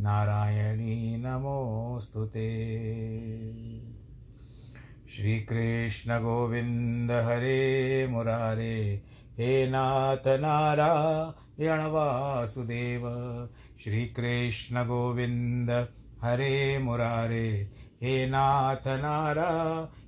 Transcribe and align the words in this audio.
नारायणी 0.00 1.16
नमोऽस्तु 1.16 2.24
ते। 2.24 2.48
श्रीकृष्णगोविन्द 5.16 7.10
हरे 7.10 8.06
मुरारे, 8.06 9.02
हे 9.38 9.70
नाथ 9.70 10.26
नारायण 10.26 11.80
वासुदेव। 11.80 13.02
श्रीकृष्णगोविन्द 13.84 15.70
हरे 16.22 16.78
मुरारे, 16.78 17.70
हे 18.02 18.26
नाथ 18.26 18.86
नारायण 18.86 20.07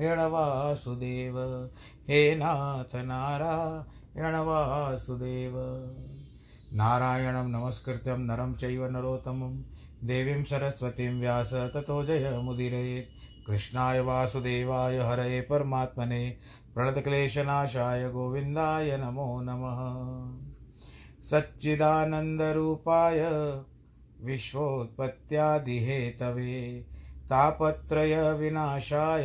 वासुदेव 0.00 1.68
हे 2.08 2.34
नाथ 2.34 2.96
नारायण 2.96 4.36
वासुदेव 4.36 5.52
नारायणं 6.72 7.48
नमस्कृत्यं 7.48 8.18
नरं 8.18 8.54
चैव 8.54 8.86
नरोत्तमं। 8.86 9.62
देवीं 10.04 10.44
सरस्वतीं 10.44 11.20
व्यास 11.20 11.54
ततो 11.54 12.04
जयमुदीरयेत् 12.04 13.46
कृष्णाय 13.46 14.00
वासुदेवाय 14.00 14.98
हरये 14.98 15.40
परमात्मने। 15.40 16.38
प्रणतक्लेशनाशाय 16.74 18.10
गोविन्दाय 18.10 18.96
नमो 18.96 19.40
नमः। 19.40 20.38
सच्चिदानन्दरूपाय 21.22 23.30
विश्वोत्पत्त्यादिहेतवे। 24.20 26.86
तापत्रयविनाशाय 27.24 29.24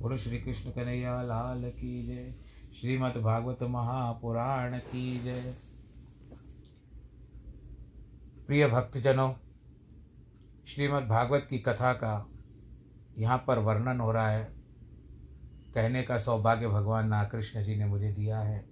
बोलो 0.00 0.16
श्री 0.16 0.38
कृष्ण 0.38 0.70
कन्हैया, 0.70 1.22
लाल 1.22 1.70
की 1.70 2.06
जय। 2.06 2.34
श्रीमद् 2.80 3.22
भागवत 3.22 3.62
महापुराण 3.62 4.78
की 4.78 5.20
जय। 5.20 5.54
प्रिय 8.46 8.68
भक्तजनों, 8.68 9.34
श्रीमद् 10.66 11.08
भागवत 11.08 11.46
की 11.50 11.58
कथा 11.58 11.92
का 11.92 12.28
यहाँ 13.18 13.44
पर 13.46 13.58
वर्णन 13.58 14.00
हो 14.00 14.12
रहा 14.12 14.30
है। 14.30 14.44
कहने 15.74 16.02
का 16.02 16.18
सौभाग्य 16.18 16.68
भगवान 16.68 17.08
ना 17.08 17.24
कृष्ण 17.24 17.64
जी 17.64 17.76
ने 17.76 17.86
मुझे 17.86 18.12
दिया 18.12 18.38
है। 18.38 18.66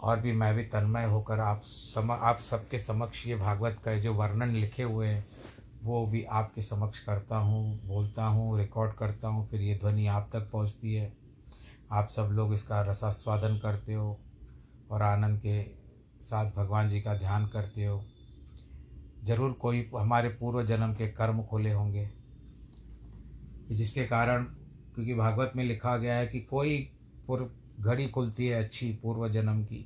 और 0.00 0.20
भी 0.20 0.32
मैं 0.32 0.54
भी 0.54 0.64
तन्मय 0.64 1.04
होकर 1.04 1.40
आप 1.40 1.60
सम, 1.64 2.10
आप 2.12 2.38
सबके 2.38 2.78
समक्ष 2.78 3.26
ये 3.26 3.36
भागवत 3.36 3.80
का 3.84 3.98
जो 3.98 4.14
वर्णन 4.14 4.48
लिखे 4.48 4.82
हुए 4.82 5.08
हैं 5.08 5.26
वो 5.82 6.06
भी 6.06 6.22
आपके 6.24 6.62
समक्ष 6.62 6.98
करता 7.00 7.36
हूँ, 7.36 7.80
बोलता 7.86 8.24
हूँ 8.24 8.58
रिकॉर्ड 8.58 8.92
करता 8.92 9.28
हूँ, 9.28 9.48
फिर 9.48 9.60
ये 9.60 9.74
ध्वनि 9.74 10.06
आप 10.06 10.28
तक 10.32 10.50
पहुँचती 10.52 10.94
है। 10.94 11.12
आप 11.92 12.08
सब 12.08 12.28
लोग 12.32 12.52
इसका 12.54 12.80
रसास्वादन 12.82 13.58
करते 13.58 13.94
हो 13.94 14.18
और 14.90 15.02
आनंद 15.02 15.38
के 15.38 15.62
साथ 16.22 16.50
भगवान 16.52 16.90
जी 16.90 17.00
का 17.00 17.14
ध्यान 17.14 17.46
करते 17.46 17.84
हो। 17.84 18.02
ज़रूर 19.24 19.52
कोई 19.52 19.88
हमारे 19.94 20.28
पूर्व 20.28 20.62
जन्म 20.66 20.94
के 20.94 21.08
कर्म 21.08 21.42
खुले 21.42 21.72
होंगे। 21.72 22.08
जिसके 23.70 24.04
कारण, 24.04 24.44
क्योंकि 24.94 25.14
भागवत 25.14 25.52
में 25.56 25.64
लिखा 25.64 25.96
गया 25.96 26.14
है 26.14 26.26
कि 26.26 26.40
कोई 26.40 26.78
पूर्व 27.28 27.48
घड़ी 27.80 28.06
खुलती 28.08 28.46
है 28.46 28.62
अच्छी 28.64 28.92
पूर्व 28.92 29.28
जन्म 29.28 29.62
की, 29.64 29.84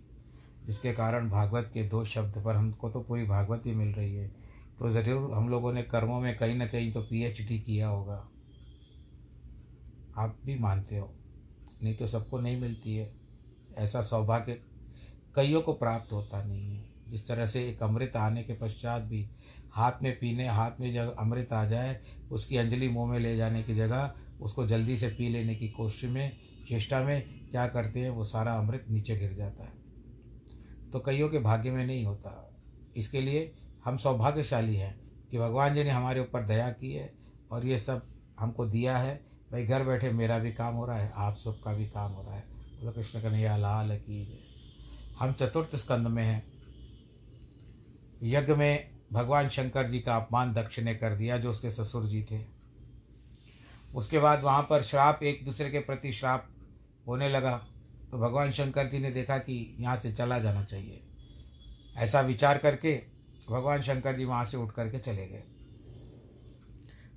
जिसके 0.67 0.93
कारण 0.93 1.29
भागवत 1.31 1.71
के 1.75 1.83
दो 1.89 2.05
शब्द 2.05 2.43
पर 2.45 2.57
हमको 2.57 2.91
तो 2.91 3.01
पूरी 3.01 3.25
भागवत 3.25 3.63
ही 3.67 3.73
मिल 3.73 3.89
रही 3.89 4.15
है। 4.15 4.31
तो 4.79 4.91
ज़रूर 4.91 5.33
हम 5.33 5.49
लोगों 5.49 5.73
ने 5.73 5.83
कर्मों 5.83 6.21
में 6.21 6.37
कहीं 6.37 6.55
ना 6.55 6.67
कहीं 6.67 6.93
तो 6.93 7.01
पीएचडी 7.01 7.59
किया 7.59 7.89
होगा। 7.89 8.29
आप 10.17 10.39
भी 10.47 10.59
मानते 10.59 10.97
हो, 10.97 11.13
नहीं 11.83 11.95
तो 11.95 12.07
सबको 12.07 12.41
नहीं 12.41 12.61
मिलती 12.61 12.97
है। 12.97 13.13
ऐसा 13.79 14.01
सौभाग्य 14.01 14.61
कईयों 15.37 15.61
को 15.63 15.73
प्राप्त 15.73 16.13
होता 16.13 16.43
नहीं 16.45 16.77
है। 16.77 16.91
जिस 17.09 17.27
तरह 17.27 17.47
से 17.47 17.69
एक 17.69 17.83
अमृत 17.83 18.17
आने 18.17 18.43
के 18.43 18.55
पश्चात 18.55 19.03
भी 19.03 19.29
हाथ 19.73 20.03
में 20.03 20.13
पीने, 20.19 20.47
हाथ 20.49 20.81
में 20.81 20.93
जब 20.95 21.15
अमृत 21.19 21.53
आ 21.53 21.65
जाए, 21.65 22.01
उसकी 22.31 22.57
अंजलि 22.57 22.89
मुँह 22.89 23.11
में 23.11 23.19
ले 23.19 23.37
जाने 23.37 23.63
की 23.63 23.75
जगह, 23.75 24.15
उसको 24.41 24.67
जल्दी 24.67 24.97
से 24.97 25.09
पी 25.09 25.29
लेने 25.29 25.55
की 25.55 25.69
कोशिश 25.69 26.11
में, 26.11 26.33
चेष्टा 26.69 27.03
में 27.05 27.49
क्या 27.51 27.67
करते 27.67 28.01
हैं, 28.01 28.11
वो 28.11 28.25
सारा 28.25 28.53
अमृत 28.53 28.87
नीचे 28.91 29.17
गिर 29.17 29.33
जाता 29.33 29.65
है। 29.65 30.91
तो 30.91 31.01
कईयों 31.01 31.29
के 31.29 31.39
भाग्य 31.39 31.71
में 31.71 31.85
नहीं 31.87 32.05
होता। 32.05 32.61
इसके 32.97 33.21
लिए 33.21 33.55
हम 33.85 33.97
सौभाग्यशाली 33.97 34.77
हैं 34.77 35.01
कि 35.31 35.39
भगवान 35.39 35.75
जी 35.75 35.85
ने 35.85 35.91
हमारे 35.91 36.21
ऊपर 36.21 36.43
दया 36.43 36.71
की 36.71 36.93
है 36.93 37.15
और 37.51 37.67
ये 37.67 37.79
सब 37.79 38.07
हमको 38.41 38.67
दिया 38.67 38.99
है। 38.99 39.27
भाई, 39.53 39.67
घर 39.67 39.85
बैठे 39.85 40.11
मेरा 40.11 40.39
भी 40.39 40.53
काम 40.53 40.75
हो 40.75 40.87
रहा 40.87 40.99
है, 40.99 41.13
आप 41.17 41.37
सबका 41.37 41.75
भी 41.75 41.87
काम 41.87 42.13
हो 42.13 42.23
रहा 42.23 42.35
है। 42.35 42.45
बोलो, 42.51 42.93
कृष्ण 42.93 43.23
कन्हैया, 43.23 43.57
लाल 43.57 43.99
की 43.99 44.49
हम 45.19 45.33
चतुर्थ 45.33 45.77
स्कंद 45.77 46.07
में 46.07 46.25
हैं। 46.25 46.53
यज्ञ 48.23 48.55
में 48.55 48.91
भगवान 49.13 49.49
शंकर 49.49 49.91
जी 49.91 50.01
का 50.01 50.17
अपमान 50.17 50.53
दक्ष 50.53 50.79
ने 50.79 50.95
कर 50.95 51.15
दिया, 51.15 51.39
जो 51.39 51.51
उसके 51.51 51.71
ससुर 51.71 52.07
जी 52.07 52.23
थे। 52.23 52.45
उसके 53.95 54.19
बाद 54.19 54.43
वहाँ 54.43 54.63
पर 54.63 54.83
श्राप, 54.83 55.23
एक 55.23 55.45
दूसरे 55.45 55.71
के 55.71 55.79
प्रति 55.79 56.13
श्राप 56.13 56.49
होने 57.07 57.29
लगा। 57.29 57.67
तो 58.11 58.19
भगवान 58.19 58.51
शंकर 58.51 58.87
जी 58.87 58.99
ने 58.99 59.11
देखा 59.11 59.39
कि 59.39 59.77
यहाँ 59.81 59.97
से 59.97 60.13
चला 60.13 60.39
जाना 60.39 60.65
चाहिए। 60.65 61.03
ऐसा 61.97 62.21
विचार 62.21 62.59
करके 62.59 63.12
भगवान 63.51 63.83
शंकर 63.83 64.17
जी 64.17 64.25
वहाँ 64.25 64.45
से 64.45 64.57
उठ 64.57 64.73
करके 64.73 64.99
चले 64.99 65.27
गए। 65.27 65.43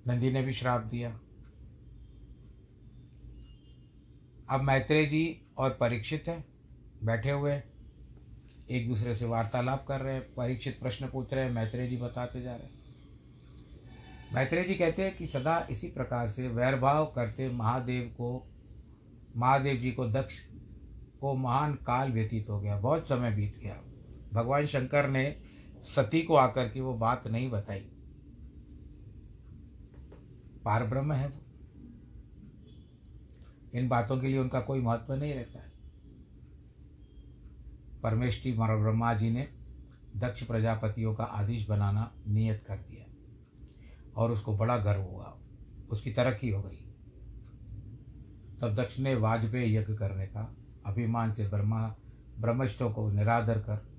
नंदी 0.07 0.31
ने 0.31 0.41
भी 0.41 0.53
श्राप 0.53 0.81
दिया। 0.81 1.19
अब 4.49 4.61
मैत्रेय 4.61 5.05
जी 5.05 5.41
और 5.57 5.69
परीक्षित 5.69 6.23
हैं, 6.27 6.45
बैठे 7.03 7.31
हुए 7.31 7.63
एक 8.71 8.87
दूसरे 8.87 9.15
से 9.15 9.25
वार्तालाप 9.25 9.85
कर 9.87 10.01
रहे 10.01 10.13
हैं, 10.13 10.33
परीक्षित 10.33 10.79
प्रश्न 10.79 11.07
पूछ 11.07 11.33
रहे 11.33 11.43
हैं, 11.43 11.51
मैत्रेय 11.51 11.87
जी 11.87 11.97
बताते 11.97 12.41
जा 12.41 12.55
रहे 12.55 12.65
हैं। 12.65 12.73
मैत्रेय 14.33 14.63
जी 14.63 14.75
कहते 14.75 15.03
हैं 15.03 15.17
कि 15.17 15.25
सदा 15.25 15.67
इसी 15.71 15.87
प्रकार 15.87 16.27
से 16.27 16.47
वैरभाव 16.47 17.05
करते 17.05 17.49
महादेव 17.49 18.03
को, 18.03 18.47
महादेव 19.37 19.75
जी 19.77 19.91
को 19.91 20.07
दक्ष, 20.07 20.39
को 21.21 21.33
महान 21.33 21.73
काल 21.73 22.11
व्यतीत 22.11 22.49
हो 22.49 22.59
गया, 22.61 22.79
बहुत 22.79 23.07
समय 23.07 23.31
बीत 23.31 23.57
गया। 23.57 23.81
भगवान 24.33 24.65
शंकर 24.65 25.09
ने 25.09 25.44
सती 25.85 26.21
को 26.21 26.35
आकर 26.35 26.69
के 26.69 26.81
वो 26.81 26.93
बात 26.93 27.27
नहीं 27.27 27.49
बताई। 27.49 27.91
पार 30.65 30.85
ब्रह्म 30.85 31.13
है 31.13 31.27
वो। 31.27 31.41
इन 33.75 33.89
बातों 33.89 34.17
के 34.17 34.27
लिए 34.27 34.37
उनका 34.37 34.61
कोई 34.61 34.81
महत्व 34.81 35.13
नहीं 35.13 35.33
रहता 35.33 35.59
है। 35.59 35.71
परमेष्टि 38.03 38.51
ब्रह्मा 38.51 39.13
जी 39.13 39.29
ने 39.29 39.47
दक्ष 40.17 40.43
प्रजापतियों 40.43 41.15
का 41.15 41.23
आदेश 41.23 41.69
बनाना 41.69 42.11
नियत 42.27 42.63
कर 42.67 42.77
दिया। 42.77 43.05
और 44.17 44.31
उसको 44.31 44.57
बड़ा 44.57 44.77
गर्व 44.77 45.01
हुआ। 45.01 45.37
उसकी 45.89 46.11
तरक्की 46.11 46.49
हो 46.49 46.61
गई। 46.61 46.81
तब 48.61 48.73
दक्ष 48.73 48.99
ने 48.99 49.15
वाजपेयी 49.15 49.75
यज्ञ 49.75 49.95
करने 49.95 50.27
का 50.27 50.55
अभिमान 50.85 51.31
से 51.31 51.47
ब्रह्मा, 51.47 51.95
ब्रह्मष्टों 52.39 52.91
को 52.91 53.11
निरादर 53.11 53.59
कर 53.59 53.94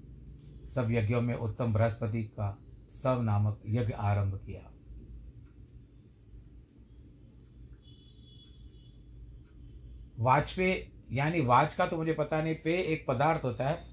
सब 0.76 0.90
यज्ञों 0.90 1.20
में 1.22 1.34
उत्तम 1.36 1.72
बृहस्पति 1.72 2.22
का 2.30 2.56
सब 2.92 3.20
नामक 3.22 3.60
यज्ञ 3.66 3.92
आरंभ 3.92 4.40
किया। 4.46 4.70
वाजपेय 10.18 10.86
यानी 11.12 11.40
वाज 11.42 11.74
का 11.74 11.86
तो 11.86 11.96
मुझे 11.96 12.12
पता 12.12 12.42
नहीं, 12.42 12.54
पे 12.54 12.72
एक 12.82 13.04
पदार्थ 13.08 13.44
होता 13.44 13.68
है 13.68 13.84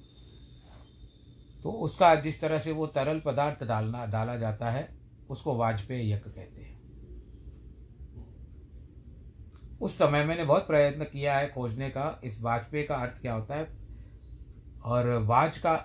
तो 1.64 1.72
उसका 1.82 2.14
जिस 2.16 2.40
तरह 2.42 2.60
से 2.60 2.72
वो 2.72 2.88
तरल 2.88 3.20
पदार्थ 3.20 3.64
डालना, 3.64 4.06
डाला 4.06 4.36
जाता 4.38 4.70
है, 4.72 4.88
उसको 5.30 5.56
वाजपेय 5.56 6.12
यज्ञ 6.12 6.30
कहते 6.30 6.62
हैं। 6.62 6.72
उस 9.80 9.98
समय 9.98 10.24
मैंने 10.26 10.44
बहुत 10.46 10.68
प्रयत्न 10.68 11.04
किया 11.04 11.38
है 11.38 11.48
खोजने 11.50 11.90
का, 11.90 12.20
इस 12.24 12.42
वाजपेय 12.42 12.84
का 12.84 12.96
अर्थ 12.96 13.22
क्या 13.22 13.34
होता 13.34 13.56
है, 13.56 13.68
और 14.84 15.08
वाज 15.24 15.58
का 15.58 15.76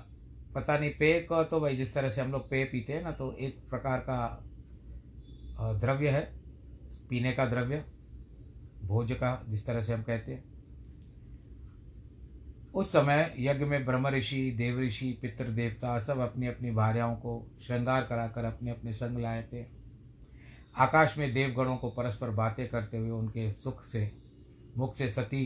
पता 0.59 0.79
नहीं, 0.79 0.91
पेय 0.91 1.21
का 1.23 1.43
तो 1.45 1.61
भाई 1.61 1.77
जिस 1.77 1.93
तरह 1.95 2.11
से 2.11 2.21
हम 2.21 2.33
लोग 2.33 2.49
पेय 2.51 2.65
पीते 2.65 2.93
हैं 2.93 3.03
ना 3.03 3.11
तो 3.13 3.33
एक 3.39 3.59
प्रकार 3.71 3.99
का 4.01 5.75
द्रव्य 5.75 6.09
है, 6.09 6.21
पीने 7.11 7.33
का 7.33 7.47
द्रव्य, 7.47 7.85
भोज 8.85 9.13
का 9.13 9.31
जिस 9.49 9.67
तरह 9.67 9.83
से 9.83 9.93
हम 9.93 10.03
कहते 10.03 10.33
हैं। 10.33 10.43
उस 12.75 12.89
समय 12.89 13.35
यज्ञ 13.39 13.65
में 13.65 13.85
ब्रह्म 13.85 14.09
ऋषि, 14.09 14.51
देव 14.51 14.81
ऋषि 14.81 15.11
पितृ 15.23 15.45
देवता 15.45 15.99
सब 15.99 16.19
अपनी 16.21 16.47
अपनी 16.47 16.71
भार्याओं 16.71 17.15
को 17.17 17.41
श्रृंगार 17.63 18.03
कराकर 18.03 18.45
अपने 18.45 18.71
अपने 18.71 18.93
संग 18.93 19.19
लाए 19.19 19.43
थे। 19.53 19.65
आकाश 20.77 21.17
में 21.19 21.33
देवगणों 21.33 21.77
को 21.77 21.91
परस्पर 21.91 22.31
बातें 22.33 22.67
करते 22.69 22.97
हुए 22.97 23.11
उनके 23.11 23.51
सुख 23.53 23.85
से, 23.85 24.11
मुख 24.79 24.95
से 24.97 25.09
सती 25.09 25.45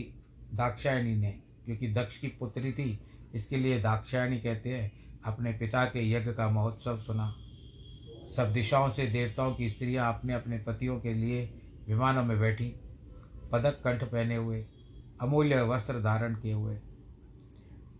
दाक्षायणी 0.53 1.15
ने, 1.15 1.31
क्योंकि 1.65 1.93
दक्ष 1.93 2.17
की 2.17 2.27
पुत्री 2.39 2.71
थी, 2.71 2.99
इसके 3.35 3.57
लिए 3.57 3.79
दाक्षायणी 3.81 4.39
कहते 4.39 4.69
हैं 4.69 4.91
अपने 5.25 5.51
पिता 5.51 5.85
के 5.85 6.11
यज्ञ 6.11 6.31
का 6.31 6.49
महोत्सव 6.49 6.97
सुना। 6.97 7.35
सब 8.35 8.51
दिशाओं 8.53 8.89
से 8.89 9.07
देवताओं 9.07 9.55
की 9.55 9.69
स्त्रियाँ 9.69 10.13
अपने 10.13 10.33
अपने 10.33 10.57
पतियों 10.57 10.99
के 10.99 11.13
लिए 11.13 11.61
विमानों 11.87 12.23
में 12.23 12.39
बैठी, 12.39 12.75
पदक 13.51 13.81
कंठ 13.83 14.03
पहने 14.03 14.35
हुए, 14.35 14.65
अमूल्य 15.21 15.61
वस्त्र 15.61 16.01
धारण 16.01 16.35
किए 16.35 16.53
हुए। 16.53 16.79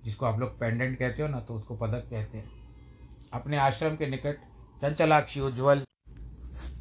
जिसको 0.05 0.25
आप 0.25 0.39
लोग 0.39 0.59
पेंडेंट 0.59 0.99
कहते 0.99 1.21
हो 1.21 1.27
ना 1.27 1.39
तो 1.39 1.53
उसको 1.53 1.75
पदक 1.75 2.07
कहते 2.09 2.37
हैं। 2.37 2.51
अपने 3.33 3.57
आश्रम 3.57 3.95
के 3.95 4.07
निकट 4.07 4.37
चंचलाक्षी 4.81 5.39
उज्ज्वल। 5.39 5.79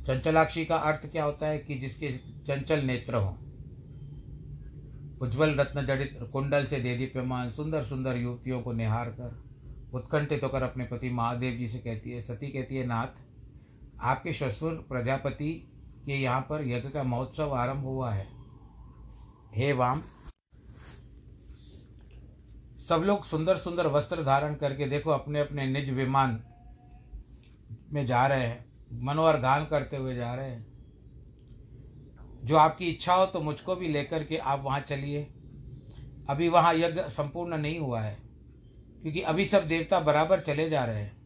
चंचलाक्षी 0.06 0.64
का 0.64 0.76
अर्थ 0.76 1.06
क्या 1.06 1.24
होता 1.24 1.46
है 1.46 1.58
कि 1.58 1.74
जिसके 1.74 2.12
चंचल 2.18 2.84
नेत्र 2.84 3.14
हों। 3.14 3.34
उज्ज्वल 5.18 5.54
रत्न 5.54 5.86
जड़ित 5.86 6.18
कुंडल 6.32 6.66
से 6.66 6.80
देदीप्यमान 6.80 7.50
सुंदर 7.50 7.84
सुंदर 7.84 8.16
युवतियों 8.16 8.62
को 8.62 8.72
निहार 8.72 9.10
कर 9.10 9.51
उत्कंठित 9.92 10.42
होकर 10.44 10.62
अपने 10.62 10.84
पति 10.84 11.10
महादेव 11.10 11.56
जी 11.58 11.68
से 11.68 11.78
कहती 11.78 12.10
है, 12.10 12.20
सती 12.20 12.48
कहती 12.48 12.76
है, 12.76 12.86
नाथ, 12.86 13.20
आपके 14.02 14.32
ससुर 14.32 14.74
प्रजापति 14.88 15.52
के 16.06 16.12
यहाँ 16.12 16.40
पर 16.40 16.66
यज्ञ 16.68 16.88
का 16.88 17.02
महोत्सव 17.02 17.54
आरंभ 17.54 17.84
हुआ 17.84 18.12
है। 18.12 18.26
हे 19.54 19.72
वाम, 19.72 20.02
सब 22.80 23.02
लोग 23.04 23.24
सुंदर 23.24 23.56
सुंदर 23.56 23.86
वस्त्र 23.86 24.22
धारण 24.24 24.54
करके 24.54 24.86
देखो 24.86 25.10
अपने 25.10 25.40
अपने 25.40 25.66
निज 25.66 25.90
विमान 25.90 26.40
में 27.92 28.04
जा 28.06 28.26
रहे 28.26 28.46
हैं 28.46 28.64
मनोहर 29.02 29.40
गान 29.40 29.64
करते 29.64 29.96
हुए 29.96 30.14
जा 30.14 30.34
रहे 30.34 30.50
हैं। 30.50 30.66
जो 32.44 32.56
आपकी 32.56 32.88
इच्छा 32.88 33.14
हो 33.14 33.26
तो 33.26 33.40
मुझको 33.40 33.76
भी 33.76 33.88
लेकर 33.88 34.24
के 34.24 34.36
आप 34.36 34.62
वहाँ 34.64 34.80
चलिए। 34.80 35.22
अभी 36.30 36.48
वहाँ 36.48 36.74
यज्ञ 36.74 37.00
संपूर्ण 37.10 37.58
नहीं 37.58 37.78
हुआ 37.78 38.00
है। 38.00 38.16
क्योंकि 39.02 39.20
अभी 39.20 39.44
सब 39.44 39.66
देवता 39.66 40.00
बराबर 40.00 40.40
चले 40.40 40.68
जा 40.70 40.84
रहे 40.84 41.00
हैं। 41.00 41.16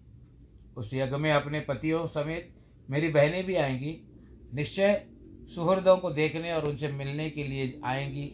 उस 0.77 0.95
यज्ञ 0.95 1.17
में 1.17 1.33
अपने 1.33 1.61
पतियों 1.61 2.07
समेत 2.07 2.55
मेरी 2.91 3.09
बहनें 3.09 3.45
भी 3.47 3.55
आएँगी। 3.55 3.97
निश्चय 4.55 5.07
सुहृदों 5.55 5.97
को 5.97 6.11
देखने 6.11 6.53
और 6.53 6.65
उनसे 6.65 6.89
मिलने 6.89 7.31
के 7.31 7.45
लिए 7.45 7.81
आएँगी। 7.85 8.25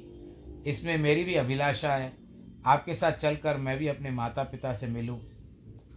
इसमें 0.67 0.97
मेरी 0.99 1.25
भी 1.25 1.35
अभिलाषा 1.35 1.95
है। 1.95 2.13
आपके 2.67 2.95
साथ 2.95 3.13
चलकर 3.13 3.57
मैं 3.57 3.79
भी 3.79 3.87
अपने 3.87 4.11
माता 4.11 4.43
पिता 4.43 4.73
से 4.73 4.87
मिलूं। 4.87 5.19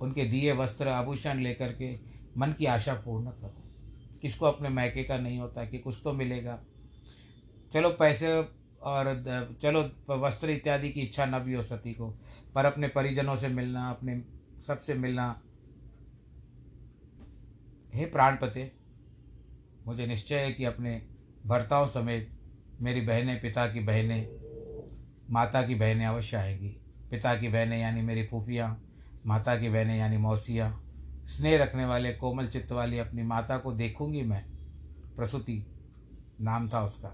उनके 0.02 0.26
दिए 0.26 0.54
वस्त्र, 0.54 0.88
आभूषण 0.88 1.40
लेकर 1.40 1.74
के 1.74 1.96
मन 2.38 2.54
की 2.60 2.66
आशा 2.66 2.94
पूर्ण 2.94 3.26
करूँ। 3.26 4.20
किसको 4.22 4.46
अपने 4.46 4.70
मैके 4.70 5.04
का 5.04 5.18
नहीं 5.18 5.40
होता 5.40 5.66
कि 5.66 5.80
कुछ 5.80 6.02
तो 6.04 6.14
मिलेगा। 6.14 6.60
चलो 7.74 7.90
पैसे 7.90 8.28
और 8.82 9.24
चलो 9.62 9.90
वस्त्र 10.10 10.50
इत्यादि 10.50 10.90
की 10.90 11.02
इच्छा 11.02 11.26
न 11.26 11.40
भी 11.40 11.54
हो 11.54 11.62
सती 11.62 11.94
को। 11.94 12.18
पर 12.56 12.66
अपने 12.66 12.88
परिजनों 12.88 13.36
से 13.36 13.48
मिलना, 13.48 13.90
अपने 13.90 14.24
सबसे 14.68 14.94
मिलना। 14.94 15.42
हे 17.94 18.06
प्राणपते, 18.06 18.72
मुझे 19.88 20.08
निश्चय 20.08 20.40
है 20.40 20.54
कि 20.54 20.66
अपने 20.66 21.08
भर्ताओं 21.46 21.88
समेत 21.88 22.32
मेरी 22.82 23.02
बहनें, 23.02 23.42
पिता 23.42 23.68
की 23.68 23.80
बहनें, 23.80 24.28
माता 25.30 25.68
की 25.68 25.76
बहनें 25.76 26.06
अवश्य 26.06 26.38
आएँगी। 26.38 26.70
पिता 27.12 27.36
की 27.36 27.48
बहनें 27.48 27.78
यानी 27.78 28.02
मेरी 28.02 28.28
फूफियाँ, 28.28 28.84
माता 29.26 29.58
की 29.58 29.70
बहनें 29.70 29.98
यानी 29.98 30.18
मौसियाँ, 30.18 30.84
स्नेह 31.28 31.64
रखने 31.64 31.86
वाले, 31.86 32.14
कोमल 32.14 32.48
चित्त 32.48 32.72
वाली 32.72 32.98
अपनी 32.98 33.24
माता 33.24 33.58
को 33.58 33.72
देखूँगी 33.74 34.22
मैं। 34.22 34.46
प्रसूति 35.16 35.66
नाम 36.42 36.70
था 36.70 36.84
उसका। 36.84 37.10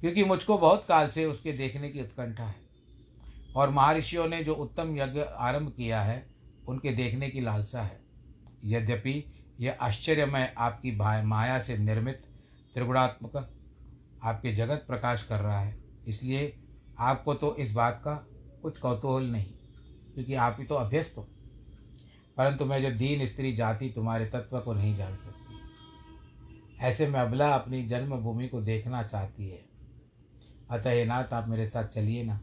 क्योंकि 0.00 0.24
मुझको 0.24 0.58
बहुत 0.58 0.84
काल 0.88 1.08
से 1.08 1.24
उसके 1.24 1.52
देखने 1.52 1.88
की 1.88 2.00
उत्कंठा 2.00 2.44
है। 2.44 2.67
और 3.58 3.70
महर्षियों 3.70 4.26
ने 4.28 4.42
जो 4.44 4.54
उत्तम 4.54 4.96
यज्ञ 4.96 5.20
आरंभ 5.20 5.72
किया 5.76 6.00
है, 6.02 6.26
उनके 6.68 6.92
देखने 6.92 7.28
की 7.30 7.40
लालसा 7.40 7.82
है। 7.82 8.00
यद्यपि 8.64 9.24
यह 9.60 9.78
आश्चर्यमय 9.80 10.52
आपकी 10.58 10.92
माया 10.96 11.58
से 11.58 11.76
निर्मित 11.78 12.22
त्रिगुणात्मक 12.74 13.36
आपके 14.22 14.52
जगत 14.52 14.84
प्रकाश 14.86 15.22
कर 15.22 15.40
रहा 15.40 15.60
है, 15.60 15.76
इसलिए 16.08 16.52
आपको 16.98 17.34
तो 17.34 17.54
इस 17.56 17.72
बात 17.72 18.00
का 18.04 18.14
कुछ 18.62 18.78
कौतूहल 18.78 19.24
नहीं, 19.24 19.52
क्योंकि 20.14 20.34
आप 20.34 20.56
ही 20.60 20.64
तो 20.64 20.74
अभ्यस्त 20.74 21.16
हो। 21.18 21.22
परंतु 22.36 22.64
मैं 22.64 22.80
जो 22.82 22.90
दीन 22.90 23.24
स्त्री 23.26 23.52
जाति 23.56 23.88
तुम्हारे 23.88 24.26
तत्व 24.26 24.58
को 24.60 24.74
नहीं 24.74 24.96
जान 24.96 25.16
सकती। 25.16 25.56
ऐसे 26.78 27.06
में 27.06 27.18
अबला 27.20 27.48
अपनी 27.54 27.82
जन्मभूमि 27.86 28.48
को 28.48 28.60
देखना 28.60 29.02
चाहती 29.02 29.48
है। 29.48 29.64
अतः 30.70 31.04
नाथ, 31.06 31.32
आप 31.32 31.48
मेरे 31.48 31.66
साथ 31.66 31.84
चलिए 31.84 32.22
ना। 32.24 32.40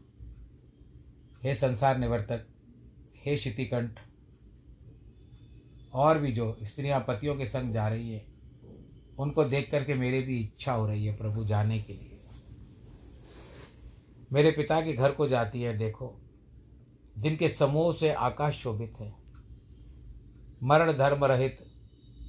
हे 1.46 1.54
संसार 1.54 1.98
निवर्तक, 1.98 2.46
हे 3.16 3.38
शितिकंठ 3.38 4.00
और 5.94 6.18
भी 6.18 6.32
जो 6.32 6.56
स्त्रियाँ 6.62 7.04
पतियों 7.08 7.36
के 7.36 7.46
संग 7.46 7.72
जा 7.72 7.88
रही 7.88 8.12
है, 8.12 8.26
उनको 9.18 9.44
देख 9.44 9.70
करके 9.70 9.94
मेरे 9.94 10.20
भी 10.20 10.40
इच्छा 10.40 10.72
हो 10.72 10.86
रही 10.86 11.06
है 11.06 11.16
प्रभु 11.16 11.44
जाने 11.44 11.78
के 11.78 11.92
लिए। 11.92 12.20
मेरे 14.32 14.50
पिता 14.50 14.80
के 14.80 14.92
घर 14.92 15.12
को 15.12 15.28
जाती 15.28 15.62
है, 15.62 15.78
देखो, 15.78 16.20
जिनके 17.18 17.48
समूह 17.48 17.92
से 17.92 18.12
आकाश 18.12 18.54
शोभित 18.54 18.94
है। 19.00 19.14
मरण 20.62 20.92
धर्म 20.92 21.24
रहित, 21.24 21.58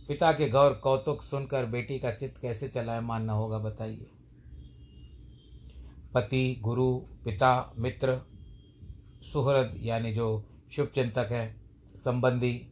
पिता 0.08 0.32
के 0.32 0.50
गौर 0.50 0.74
कौतुक 0.74 1.22
सुनकर 1.22 1.66
बेटी 1.66 2.00
का 2.00 2.12
चित्त 2.12 2.42
कैसे 2.42 2.68
चलाए 2.68 3.00
मानना 3.00 3.34
होगा, 3.34 3.60
बताइए। 3.60 4.12
पति, 6.14 6.60
गुरु, 6.62 6.98
पिता, 6.98 7.74
मित्र 7.78 8.37
सुहृद, 9.24 9.74
यानी 9.78 10.12
जो 10.14 10.44
शुभ 10.72 10.88
चिंतक 10.88 11.28
है, 11.32 11.56
संबंधी, 11.96 12.68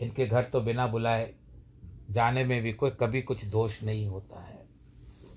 इनके 0.00 0.26
घर 0.26 0.42
तो 0.42 0.60
बिना 0.60 0.86
बुलाए 0.86 1.32
जाने 2.10 2.44
में 2.44 2.62
भी 2.62 2.72
कोई, 2.72 2.90
कभी 2.90 3.22
कुछ 3.22 3.44
दोष 3.44 3.82
नहीं 3.82 4.06
होता 4.06 4.42
है। 4.42 4.66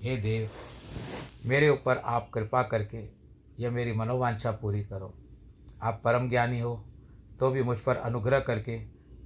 हे 0.02 0.16
देव, 0.16 0.48
मेरे 1.46 1.68
ऊपर 1.68 1.98
आप 1.98 2.30
कृपा 2.34 2.62
करके 2.62 3.02
यह 3.58 3.70
मेरी 3.70 3.92
मनोवांछा 3.92 4.50
पूरी 4.52 4.82
करो। 4.84 5.12
आप 5.82 6.00
परम 6.04 6.28
ज्ञानी 6.30 6.60
हो 6.60 6.74
तो 7.40 7.50
भी 7.50 7.62
मुझ 7.62 7.78
पर 7.80 7.96
अनुग्रह 7.96 8.40
करके 8.40 8.80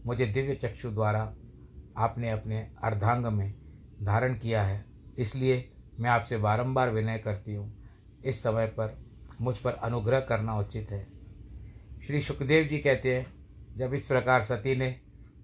मुझे 0.06 0.26
दिव्य 0.26 0.54
चक्षु 0.54 0.90
द्वारा 0.90 1.20
आपने 1.96 2.30
अपने 2.30 2.58
अर्धांग 2.84 3.26
में 3.26 3.54
धारण 4.02 4.34
किया 4.34 4.62
है। 4.62 4.84
इसलिए 5.18 5.68
मैं 6.00 6.10
आपसे 6.10 6.36
बारंबार 6.36 6.90
विनय 6.90 7.18
करती 7.18 7.54
हूँ, 7.54 7.72
इस 8.24 8.42
समय 8.42 8.66
पर 8.68 8.96
मुझ 9.40 9.56
पर 9.58 9.72
अनुग्रह 9.72 10.20
करना 10.20 10.58
उचित 10.58 10.90
है। 10.90 11.06
श्री 12.06 12.20
सुखदेव 12.20 12.64
जी 12.64 12.78
कहते 12.78 13.16
हैं, 13.16 13.26
जब 13.76 13.94
इस 13.94 14.02
प्रकार 14.02 14.42
सती 14.42 14.76
ने 14.76 15.00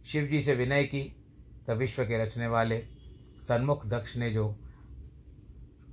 शिव 0.06 0.26
जी 0.26 0.42
से 0.42 0.54
विनय 0.54 0.84
की, 0.84 1.02
तब 1.66 1.76
विश्व 1.76 2.04
के 2.04 2.22
रचने 2.22 2.46
वाले 2.46 2.78
सन्मुख 3.48 3.86
दक्ष 3.86 4.16
ने 4.16 4.30
जो 4.30 4.46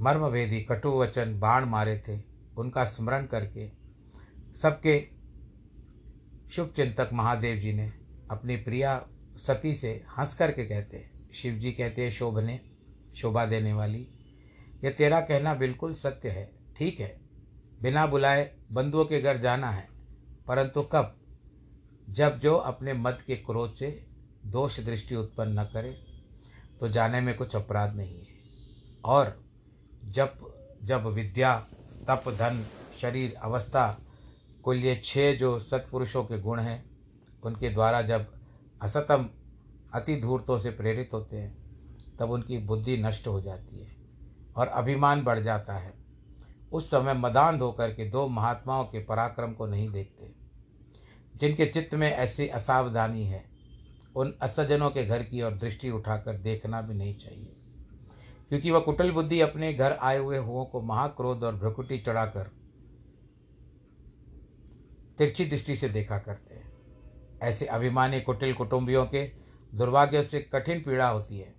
मर्मभेदी 0.01 0.61
कटु 0.61 0.91
वचन 0.91 1.39
बाण 1.39 1.65
मारे 1.65 1.97
थे, 2.07 2.19
उनका 2.57 2.83
स्मरण 2.83 3.25
करके 3.25 3.67
सबके 4.55 5.07
शुभ 6.51 6.73
चिंतक 6.75 7.09
महादेव 7.13 7.57
जी 7.57 7.73
ने 7.73 7.91
अपनी 8.31 8.57
प्रिया 8.57 8.97
सती 9.37 9.73
से 9.73 10.03
हंस 10.19 10.35
करके 10.35 10.65
कहते 10.65 10.97
हैं, 10.97 11.29
शिव 11.33 11.55
जी 11.55 11.71
कहते 11.71 12.03
हैं, 12.03 12.11
शोभने, 12.11 12.61
शोभा 13.15 13.45
देने 13.45 13.73
वाली, 13.73 14.07
यह 14.83 14.91
तेरा 14.91 15.21
कहना 15.21 15.53
बिल्कुल 15.53 15.93
सत्य 15.93 16.29
है, 16.29 16.51
ठीक 16.77 16.99
है, 16.99 17.15
बिना 17.81 18.07
बुलाए 18.07 18.51
बंधुओं 18.71 19.05
के 19.05 19.21
घर 19.21 19.37
जाना 19.37 19.69
है। 19.69 19.88
परंतु 20.49 20.81
कब? 20.83 21.15
जब 22.09 22.39
जो 22.39 22.55
अपने 22.55 22.93
मत 22.93 23.23
के 23.27 23.35
क्रोध 23.35 23.73
से 23.73 24.05
दोष 24.45 24.79
दृष्टि 24.79 25.15
उत्पन्न 25.15 25.59
न 25.59 25.63
करे 25.63 25.91
तो 26.79 26.87
जाने 26.89 27.21
में 27.21 27.35
कुछ 27.37 27.55
अपराध 27.55 27.95
नहीं 27.95 28.15
है। 28.15 28.27
और 29.05 29.43
जब 30.05 30.53
जब 30.83 31.05
विद्या, 31.05 31.59
तप, 32.07 32.23
धन, 32.29 32.65
शरीर, 33.01 33.35
अवस्था, 33.35 33.99
कुल 34.63 34.77
ये 34.77 35.01
छः 35.03 35.37
जो 35.37 35.59
सत्पुरुषों 35.59 36.23
के 36.23 36.39
गुण 36.39 36.59
हैं, 36.59 36.83
उनके 37.43 37.69
द्वारा 37.69 38.01
जब 38.01 38.27
असतम 38.81 39.29
अति 39.93 40.15
धूर्तों 40.21 40.59
से 40.59 40.69
प्रेरित 40.71 41.09
होते 41.13 41.37
हैं, 41.37 41.57
तब 42.19 42.31
उनकी 42.31 42.57
बुद्धि 42.57 42.97
नष्ट 42.97 43.27
हो 43.27 43.41
जाती 43.41 43.79
है 43.79 43.95
और 44.55 44.67
अभिमान 44.67 45.23
बढ़ 45.23 45.39
जाता 45.39 45.73
है। 45.73 45.93
उस 46.71 46.89
समय 46.91 47.13
मदान 47.13 47.59
होकर 47.59 47.93
के 47.93 48.09
दो 48.09 48.27
महात्माओं 48.27 48.85
के 48.85 49.03
पराक्रम 49.03 49.53
को 49.53 49.65
नहीं 49.65 49.89
देखते। 49.89 50.38
जिनके 51.41 51.65
चित्त 51.65 51.95
में 51.95 52.11
ऐसी 52.11 52.47
असावधानी 52.47 53.23
है, 53.23 53.45
उन 54.15 54.35
असजनों 54.41 54.89
के 54.89 55.05
घर 55.05 55.23
की 55.23 55.41
ओर 55.41 55.51
दृष्टि 55.51 55.89
उठाकर 55.89 56.37
देखना 56.37 56.81
भी 56.81 56.93
नहीं 56.93 57.15
चाहिए। 57.15 57.55
क्योंकि 58.49 58.71
वह 58.71 58.79
कुटल 58.79 59.11
बुद्धि 59.11 59.41
अपने 59.41 59.73
घर 59.73 59.91
आए 59.91 60.17
हुए 60.17 60.37
हुओं 60.37 60.65
को 60.65 60.81
महाक्रोध 60.81 61.43
और 61.43 61.55
भ्रकुटी 61.55 61.99
चढ़ाकर 61.99 62.51
तिरछी 65.17 65.45
दृष्टि 65.45 65.75
से 65.75 65.89
देखा 65.89 66.19
करते 66.19 66.55
हैं। 66.55 66.71
ऐसे 67.41 67.65
अभिमानी 67.65 68.21
कुटिल 68.21 68.53
कुटुंबियों 68.53 69.05
के 69.05 69.31
दुर्भाग्य 69.75 70.23
से 70.23 70.39
कठिन 70.39 70.79
पीड़ा 70.79 71.09
होती 71.09 71.39
है। 71.39 71.53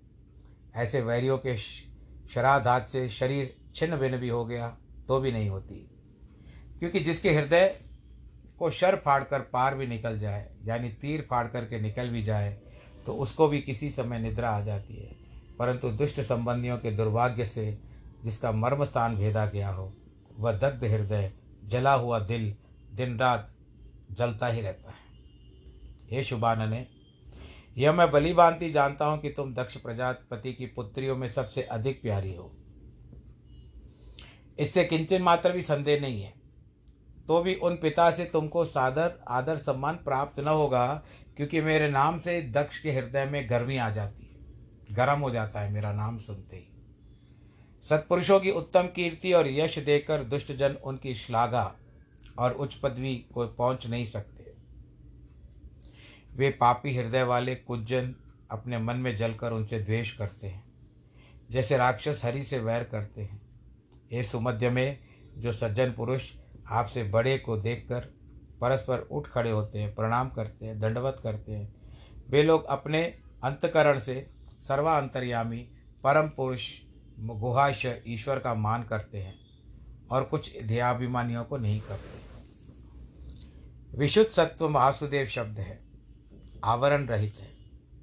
ऐसे 0.74 1.00
वैरियों 1.00 1.38
के 1.38 1.56
शराधात 1.56 2.88
से 2.88 3.08
शरीर 3.08 3.56
छिन्न 3.74 3.96
भिन्न 3.96 4.16
भी 4.16 4.28
हो 4.28 4.44
गया 4.44 4.78
तो 5.08 5.20
भी 5.20 5.32
नहीं 5.32 5.48
होती। 5.48 5.90
क्योंकि 6.78 7.00
जिसके 7.00 7.30
हृदय 7.30 7.80
को 8.60 8.70
शर 8.70 8.96
फाड़ 8.96 9.22
कर 9.24 9.40
पार 9.52 9.74
भी 9.74 9.86
निकल 9.86 10.18
जाए, 10.18 10.48
यानी 10.64 10.88
तीर 10.92 11.26
फाड़ 11.30 11.46
करके 11.48 11.80
निकल 11.80 12.08
भी 12.08 12.22
जाए 12.22 12.52
तो 13.06 13.14
उसको 13.16 13.46
भी 13.48 13.60
किसी 13.60 13.88
समय 13.90 14.18
निद्रा 14.18 14.50
आ 14.50 14.60
जाती 14.60 14.96
है। 14.96 15.14
परंतु 15.58 15.90
दुष्ट 15.90 16.20
संबंधियों 16.20 16.76
के 16.78 16.90
दुर्भाग्य 16.90 17.44
से 17.44 17.78
जिसका 18.24 18.52
मर्म 18.52 18.84
स्थान 18.84 19.16
भेदा 19.16 19.44
गया 19.46 19.68
हो, 19.68 19.92
वह 20.38 20.52
दग्ध 20.52 20.84
हृदय, 20.84 21.32
जला 21.64 21.92
हुआ 21.94 22.18
दिल 22.18 22.54
दिन 22.94 23.18
रात 23.18 23.48
जलता 24.10 24.46
ही 24.46 24.60
रहता 24.60 24.90
है। 24.90 24.98
हे 26.10 26.24
शुभान 26.24 26.68
ने 26.70 26.86
यह 27.78 27.92
मैं 27.92 28.10
बली 28.10 28.32
बांति 28.32 28.70
जानता 28.70 29.06
हूँ 29.06 29.20
कि 29.20 29.30
तुम 29.30 29.54
दक्ष 29.54 29.76
प्रजापति 29.76 30.52
की 30.52 30.66
पुत्रियों 30.66 31.16
में 31.16 31.26
सबसे 31.28 31.62
अधिक 31.62 32.02
प्यारी 32.02 32.34
हो। 32.34 32.50
इससे 34.58 34.84
किंचन 34.84 35.22
मात्र 35.22 35.52
भी 35.52 35.62
संदेह 35.62 36.00
नहीं 36.00 36.22
है। 36.22 36.32
तो 37.30 37.40
भी 37.42 37.54
उन 37.54 37.74
पिता 37.76 38.10
से 38.10 38.24
तुमको 38.24 38.64
सादर, 38.64 39.12
आदर, 39.28 39.56
सम्मान 39.56 39.96
प्राप्त 39.96 40.38
न 40.40 40.48
होगा, 40.48 40.86
क्योंकि 41.36 41.60
मेरे 41.60 41.88
नाम 41.88 42.16
से 42.18 42.40
दक्ष 42.52 42.78
के 42.78 42.92
हृदय 42.92 43.24
में 43.24 43.48
गर्मी 43.50 43.76
आ 43.76 43.88
जाती 43.90 44.24
है। 44.24 44.94
गर्म 44.94 45.20
हो 45.20 45.30
जाता 45.30 45.60
है 45.60 45.72
मेरा 45.72 45.92
नाम 45.92 46.16
सुनते 46.18 46.56
ही। 46.56 46.66
सत्पुरुषों 47.84 48.38
की 48.40 48.50
उत्तम 48.50 48.86
कीर्ति 48.86 49.32
और 49.32 49.48
यश 49.48 49.78
देकर 49.78 50.24
दुष्टजन 50.24 50.74
उनकी 50.84 51.14
श्लाघा 51.14 51.64
और 52.38 52.52
उच्च 52.54 52.74
पदवी 52.74 53.14
को 53.34 53.46
पहुँच 53.48 53.86
नहीं 53.86 54.04
सकते। 54.04 54.52
वे 56.36 56.50
पापी 56.50 56.96
हृदय 56.96 57.22
वाले 57.22 57.54
कुछ 57.54 57.84
जन 57.84 58.14
अपने 58.50 58.78
मन 58.78 58.96
में 58.96 59.14
जलकर 59.16 59.52
उनसे 59.52 59.78
द्वेष 59.78 60.16
करते 60.16 60.46
हैं, 60.46 60.64
जैसे 61.50 61.76
राक्षस 61.76 62.22
हरि 62.24 62.42
से 62.42 62.58
वैर 62.58 62.84
करते 62.84 63.22
हैं। 63.22 63.40
ये 64.12 64.22
सुमध्य 64.24 64.70
में 64.70 64.98
जो 65.38 65.52
सज्जन 65.52 65.92
पुरुष 65.92 66.32
आपसे 66.70 67.04
बड़े 67.04 67.38
को 67.38 67.56
देखकर 67.56 68.00
परस्पर 68.60 68.98
उठ 68.98 69.28
खड़े 69.28 69.50
होते 69.50 69.78
हैं, 69.78 69.94
प्रणाम 69.94 70.28
करते 70.28 70.66
हैं, 70.66 70.78
दंडवत 70.78 71.20
करते 71.22 71.52
हैं। 71.52 71.74
वे 72.30 72.42
लोग 72.42 72.64
अपने 72.64 73.04
अंतकरण 73.44 73.98
से 73.98 74.30
सर्वांतर्यामी, 74.60 75.58
परम 76.04 76.28
पुरुष 76.28 76.80
गुहाश 77.18 77.86
ईश्वर 78.06 78.38
का 78.38 78.54
मान 78.54 78.82
करते 78.82 79.18
हैं 79.18 79.38
और 80.10 80.24
कुछ 80.24 80.62
ध्ययाभिमानियों 80.62 81.44
को 81.44 81.56
नहीं 81.56 81.80
करते। 81.80 82.30
विशुद्ध 83.98 84.30
सत्व 84.30 84.68
वासुदेव 84.68 85.26
शब्द 85.26 85.58
है। 85.58 85.84
आवरण 86.64 87.06
रहित 87.06 87.36
है। 87.40 87.50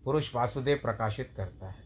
पुरुष 0.04 0.36
वासुदेव 0.36 0.78
प्रकाशित 0.78 1.34
करता 1.38 1.68
है। 1.68 1.84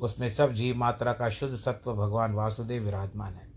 उसमें 0.00 0.28
सब 0.28 0.52
जीव 0.52 0.76
मात्रा 0.76 1.12
का 1.12 1.28
शुद्ध 1.28 1.56
सत्व 1.56 1.94
भगवान 1.94 2.32
वासुदेव 2.32 2.84
विराजमान 2.84 3.34
है। 3.34 3.53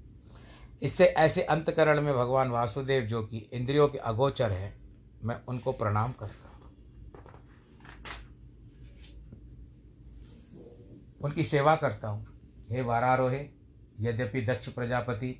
इससे 0.81 1.05
ऐसे 1.05 1.41
अंतकरण 1.41 2.01
में 2.01 2.13
भगवान 2.13 2.49
वासुदेव 2.49 3.03
जो 3.03 3.21
कि 3.23 3.37
इंद्रियों 3.37 3.87
के 3.87 3.97
अगोचर 3.97 4.51
हैं, 4.51 4.73
मैं 5.23 5.35
उनको 5.49 5.71
प्रणाम 5.71 6.11
करता 6.11 6.47
हूँ। 6.47 6.55
उनकी 11.21 11.43
सेवा 11.43 11.75
करता 11.75 12.07
हूँ। 12.07 12.25
हे 12.71 12.81
वारारोहे, 12.81 13.39
यद्यपि 13.99 14.41
दक्ष 14.41 14.69
प्रजापति 14.69 15.31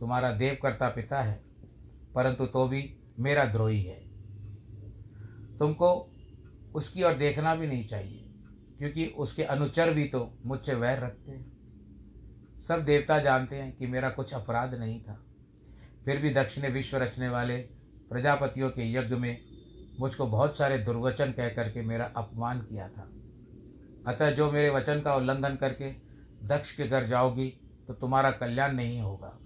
तुम्हारा 0.00 0.30
देवकर्ता 0.32 0.88
पिता 0.88 1.22
है, 1.22 1.40
परंतु 2.14 2.46
तो 2.46 2.66
भी 2.68 2.82
मेरा 3.18 3.44
द्रोही 3.44 3.82
है। 3.82 4.00
तुमको 5.58 5.90
उसकी 6.74 7.02
ओर 7.02 7.14
देखना 7.14 7.54
भी 7.54 7.66
नहीं 7.66 7.86
चाहिए, 7.88 8.32
क्योंकि 8.78 9.06
उसके 9.06 9.42
अनुचर 9.44 9.92
भी 9.94 10.04
तो 10.04 10.30
मुझसे 10.44 10.74
वैर 10.74 10.98
रखते 11.00 11.32
हैं। 11.32 11.55
सब 12.68 12.84
देवता 12.84 13.18
जानते 13.18 13.56
हैं 13.56 13.76
कि 13.76 13.86
मेरा 13.86 14.10
कुछ 14.10 14.34
अपराध 14.34 14.74
नहीं 14.74 15.02
था। 15.02 15.24
फिर 16.04 16.16
भी 16.16 16.30
दक्ष 16.30 16.58
ने 16.58 16.68
विश्व 16.68 16.96
रचने 16.96 17.28
वाले 17.28 17.56
प्रजापतियों 18.10 18.70
के 18.70 18.92
यज्ञ 18.92 19.14
में 19.14 19.44
मुझको 20.00 20.26
बहुत 20.26 20.58
सारे 20.58 20.78
दुर्वचन 20.78 21.32
कह 21.32 21.48
करके 21.48 21.82
मेरा 21.82 22.12
अपमान 22.16 22.60
किया 22.60 22.88
था। 22.88 23.08
अतः 24.06 24.30
जो 24.30 24.52
मेरे 24.52 24.70
वचन 24.70 25.00
का 25.00 25.14
उल्लंघन 25.14 25.56
करके 25.56 25.92
दक्ष 26.46 26.76
के 26.76 26.88
घर 26.88 27.06
जाओगी 27.06 27.48
तो 27.88 27.94
तुम्हारा 27.94 28.30
कल्याण 28.30 28.72
नहीं 28.72 29.00
होगा। 29.00 29.38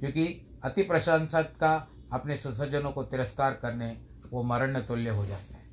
क्योंकि 0.00 0.26
अति 0.64 0.82
प्रशंसक 0.82 1.42
का 1.42 1.88
अपने 2.12 2.36
सुसज्जनों 2.36 2.92
को 2.92 3.02
तिरस्कार 3.02 3.52
करने 3.52 4.02
वो 4.30 4.42
मरण 4.42 4.80
तुल्य 4.80 5.10
हो 5.10 5.26
जाता 5.26 5.54
है। 5.54 5.64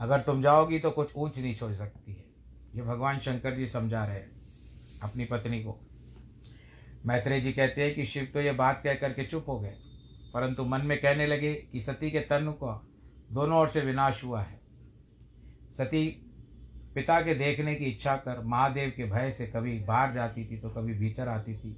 अगर 0.00 0.20
तुम 0.20 0.42
जाओगी 0.42 0.78
तो 0.78 0.90
कुछ 0.90 1.16
ऊंच 1.16 1.38
नीच 1.38 1.62
हो 1.62 1.74
सकती 1.74 2.12
है। 2.12 2.24
ये 2.74 2.82
भगवान 2.82 3.18
शंकर 3.18 3.56
जी 3.56 3.66
समझा 3.66 4.04
रहे 4.04 4.16
हैं 4.16 4.30
अपनी 5.02 5.24
पत्नी 5.24 5.62
को। 5.64 5.80
मैत्रेय 7.06 7.40
जी 7.40 7.52
कहते 7.52 7.84
हैं 7.84 7.94
कि 7.94 8.04
शिव 8.04 8.28
तो 8.34 8.40
ये 8.40 8.52
बात 8.52 8.80
कह 8.84 8.94
करके 8.94 9.24
चुप 9.24 9.48
हो 9.48 9.58
गए। 9.60 9.74
परंतु 10.34 10.64
मन 10.64 10.80
में 10.80 10.98
कहने 10.98 11.26
लगे 11.26 11.54
कि 11.72 11.80
सती 11.80 12.10
के 12.10 12.20
तन 12.20 12.50
को 12.52 12.72
दोनों 13.32 13.58
ओर 13.58 13.68
से 13.68 13.80
विनाश 13.80 14.24
हुआ 14.24 14.42
है। 14.42 14.60
सती 15.72 16.06
पिता 16.94 17.20
के 17.20 17.34
देखने 17.34 17.74
की 17.74 17.84
इच्छा 17.84 18.16
कर 18.16 18.40
महादेव 18.44 18.92
के 18.96 19.04
भय 19.04 19.30
से 19.30 19.46
कभी 19.46 19.78
बाहर 19.78 20.12
जाती 20.12 20.44
थी 20.44 20.58
तो 20.58 20.70
कभी 20.70 20.94
भीतर 20.94 21.28
आती 21.28 21.56
थी। 21.56 21.76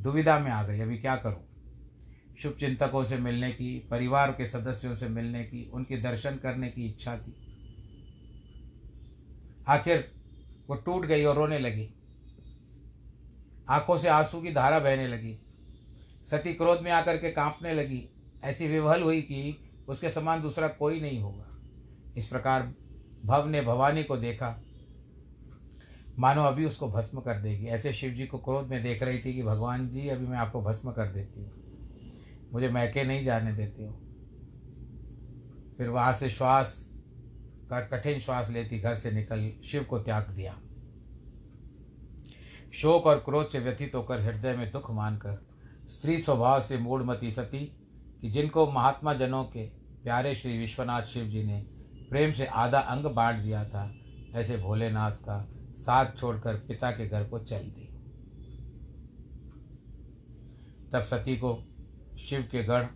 दुविधा 0.00 0.38
में 0.38 0.50
आ 0.50 0.62
गई, 0.62 0.80
अभी 0.80 0.98
क्या 0.98 1.16
करूँ? 1.16 1.48
शुभ 2.38 2.52
चिंतकों 2.52 3.04
से 3.04 3.18
मिलने 3.18 3.50
की, 3.50 3.78
परिवार 3.90 4.30
के 4.30 4.46
सदस्यों 4.46 4.94
से 4.94 5.08
मिलने 5.08 5.44
की, 5.44 5.70
उनके 5.74 5.96
दर्शन 5.96 6.36
करने 6.36 6.68
की 6.68 6.86
इच्छा 6.86 7.16
थी 7.16 7.34
आखिर 9.68 10.10
वो 10.70 10.76
टूट 10.76 11.06
गई 11.06 11.24
और 11.24 11.36
रोने 11.36 11.58
लगी। 11.58 11.88
आँखों 13.68 13.98
से 13.98 14.08
आँसू 14.08 14.40
की 14.40 14.52
धारा 14.52 14.78
बहने 14.78 15.08
लगी। 15.08 15.38
सती 16.30 16.54
क्रोध 16.54 16.80
में 16.80 16.90
आकर 16.90 17.16
के 17.16 17.30
कांपने 17.30 17.74
लगी। 17.74 18.08
ऐसी 18.44 18.68
विवहल 18.68 19.02
हुई 19.02 19.22
कि 19.22 19.64
उसके 19.88 20.10
समान 20.10 20.42
दूसरा 20.42 20.68
कोई 20.68 21.00
नहीं 21.00 21.20
होगा। 21.20 21.46
इस 22.16 22.26
प्रकार 22.26 22.74
भव 23.24 23.46
ने 23.46 23.62
भवानी 23.62 24.04
को 24.04 24.16
देखा। 24.16 24.62
मानो 26.18 26.42
अभी 26.42 26.64
उसको 26.64 26.88
भस्म 26.88 27.20
कर 27.20 27.40
देगी। 27.40 27.66
ऐसे 27.66 27.92
शिव 27.92 28.10
जी 28.10 28.26
को 28.26 28.38
क्रोध 28.38 28.66
में 28.66 28.82
देख 28.82 29.02
रही 29.02 29.18
थी 29.18 29.34
कि 29.34 29.42
भगवान 29.42 29.88
जी, 29.88 30.08
अभी 30.08 30.26
मैं 30.26 30.38
आपको 30.38 30.62
भस्म 30.62 30.92
कर 30.92 31.06
देती 31.06 31.40
हूँ। 31.40 31.62
मुझे 32.52 32.68
मैके 32.68 33.04
नहीं 33.04 33.24
जाने 33.24 33.52
देते 33.52 33.82
हो। 33.82 33.92
फिर 35.78 35.88
वहाँ 35.88 36.12
से 36.12 36.28
श्वास, 36.28 36.98
कठिन 37.72 38.18
श्वास 38.18 38.50
लेती, 38.50 38.78
घर 38.78 38.94
से 38.94 39.10
निकल 39.10 39.52
शिव 39.64 39.84
को 39.84 39.98
त्याग 39.98 40.30
दिया। 40.30 40.61
शोक 42.72 43.06
और 43.06 43.18
क्रोध 43.18 43.48
से 43.48 43.58
व्यथित 43.58 43.94
होकर 43.94 44.20
हृदय 44.20 44.56
में 44.56 44.70
दुख 44.70 44.90
मानकर 44.90 45.38
स्त्री 45.88 46.18
स्वभाव 46.18 46.60
से 46.60 46.78
मूढ़मती 46.78 47.30
सती 47.30 47.64
कि 48.20 48.30
जिनको 48.30 48.70
महात्मा 48.72 49.14
जनों 49.14 49.44
के 49.44 49.66
प्यारे 50.02 50.34
श्री 50.34 50.56
विश्वनाथ 50.58 51.02
शिव 51.02 51.24
जी 51.24 51.42
ने 51.44 51.58
प्रेम 52.10 52.32
से 52.32 52.46
आधा 52.46 52.78
अंग 52.78 53.04
बांट 53.04 53.36
दिया 53.36 53.64
था, 53.64 53.90
ऐसे 54.34 54.56
भोलेनाथ 54.56 55.12
का 55.12 55.46
साथ 55.76 56.16
छोड़कर 56.16 56.54
पिता 56.68 56.90
के 56.90 57.08
घर 57.08 57.24
को 57.24 57.38
चल 57.38 57.58
दी। 57.58 57.88
तब 60.92 61.02
सती 61.02 61.36
को 61.36 61.54
शिव 62.18 62.48
के 62.52 62.62
गढ़ 62.64 62.86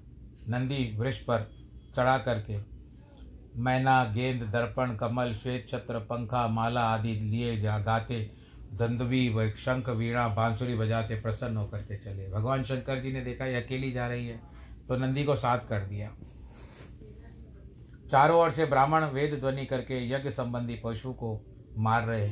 नंदी 0.49 0.97
वृक्ष 0.97 1.19
पर 1.19 1.49
चढ़ा 1.97 2.17
करके 2.19 2.59
मैना, 3.57 4.05
गेंद, 4.05 4.43
दर्पण, 4.43 4.97
कमल, 4.97 5.33
श्वेत, 5.35 5.67
छत्र, 5.69 5.99
पंखा, 6.01 6.47
माला 6.49 6.81
आदि 6.85 7.15
लिए 7.15 7.61
जा 7.61 7.79
गाते 7.79 8.36
दंदवी 8.73 9.29
व 9.29 9.51
शंख, 9.51 9.89
वीणा, 9.89 10.29
बांसुरी 10.29 10.75
बजाते 10.75 11.21
प्रसन्न 11.21 11.57
होकर 11.57 11.79
के 11.79 11.97
चले। 11.97 12.29
भगवान 12.29 12.63
शंकर 12.63 13.01
जी 13.01 13.13
ने 13.13 13.21
देखा 13.21 13.47
ये 13.47 13.63
अकेली 13.63 13.93
जा 13.93 14.09
रही 14.09 14.27
है। 14.27 14.41
तो 14.89 14.97
नंदी 14.97 15.25
को 15.25 15.35
साथ 15.35 15.59
कर 15.59 15.81
दिया। 15.81 16.15
चारों 18.11 18.41
ओर 18.41 18.51
से 18.51 18.67
ब्राह्मण, 18.67 19.05
वेद 19.05 19.41
ध्वनि 19.41 19.67
करके 19.67 20.11
यज्ञ 20.11 20.31
संबंधी 20.31 20.81
पशु 20.85 21.13
को 21.13 21.45
मार 21.79 22.03
रहे 22.03 22.29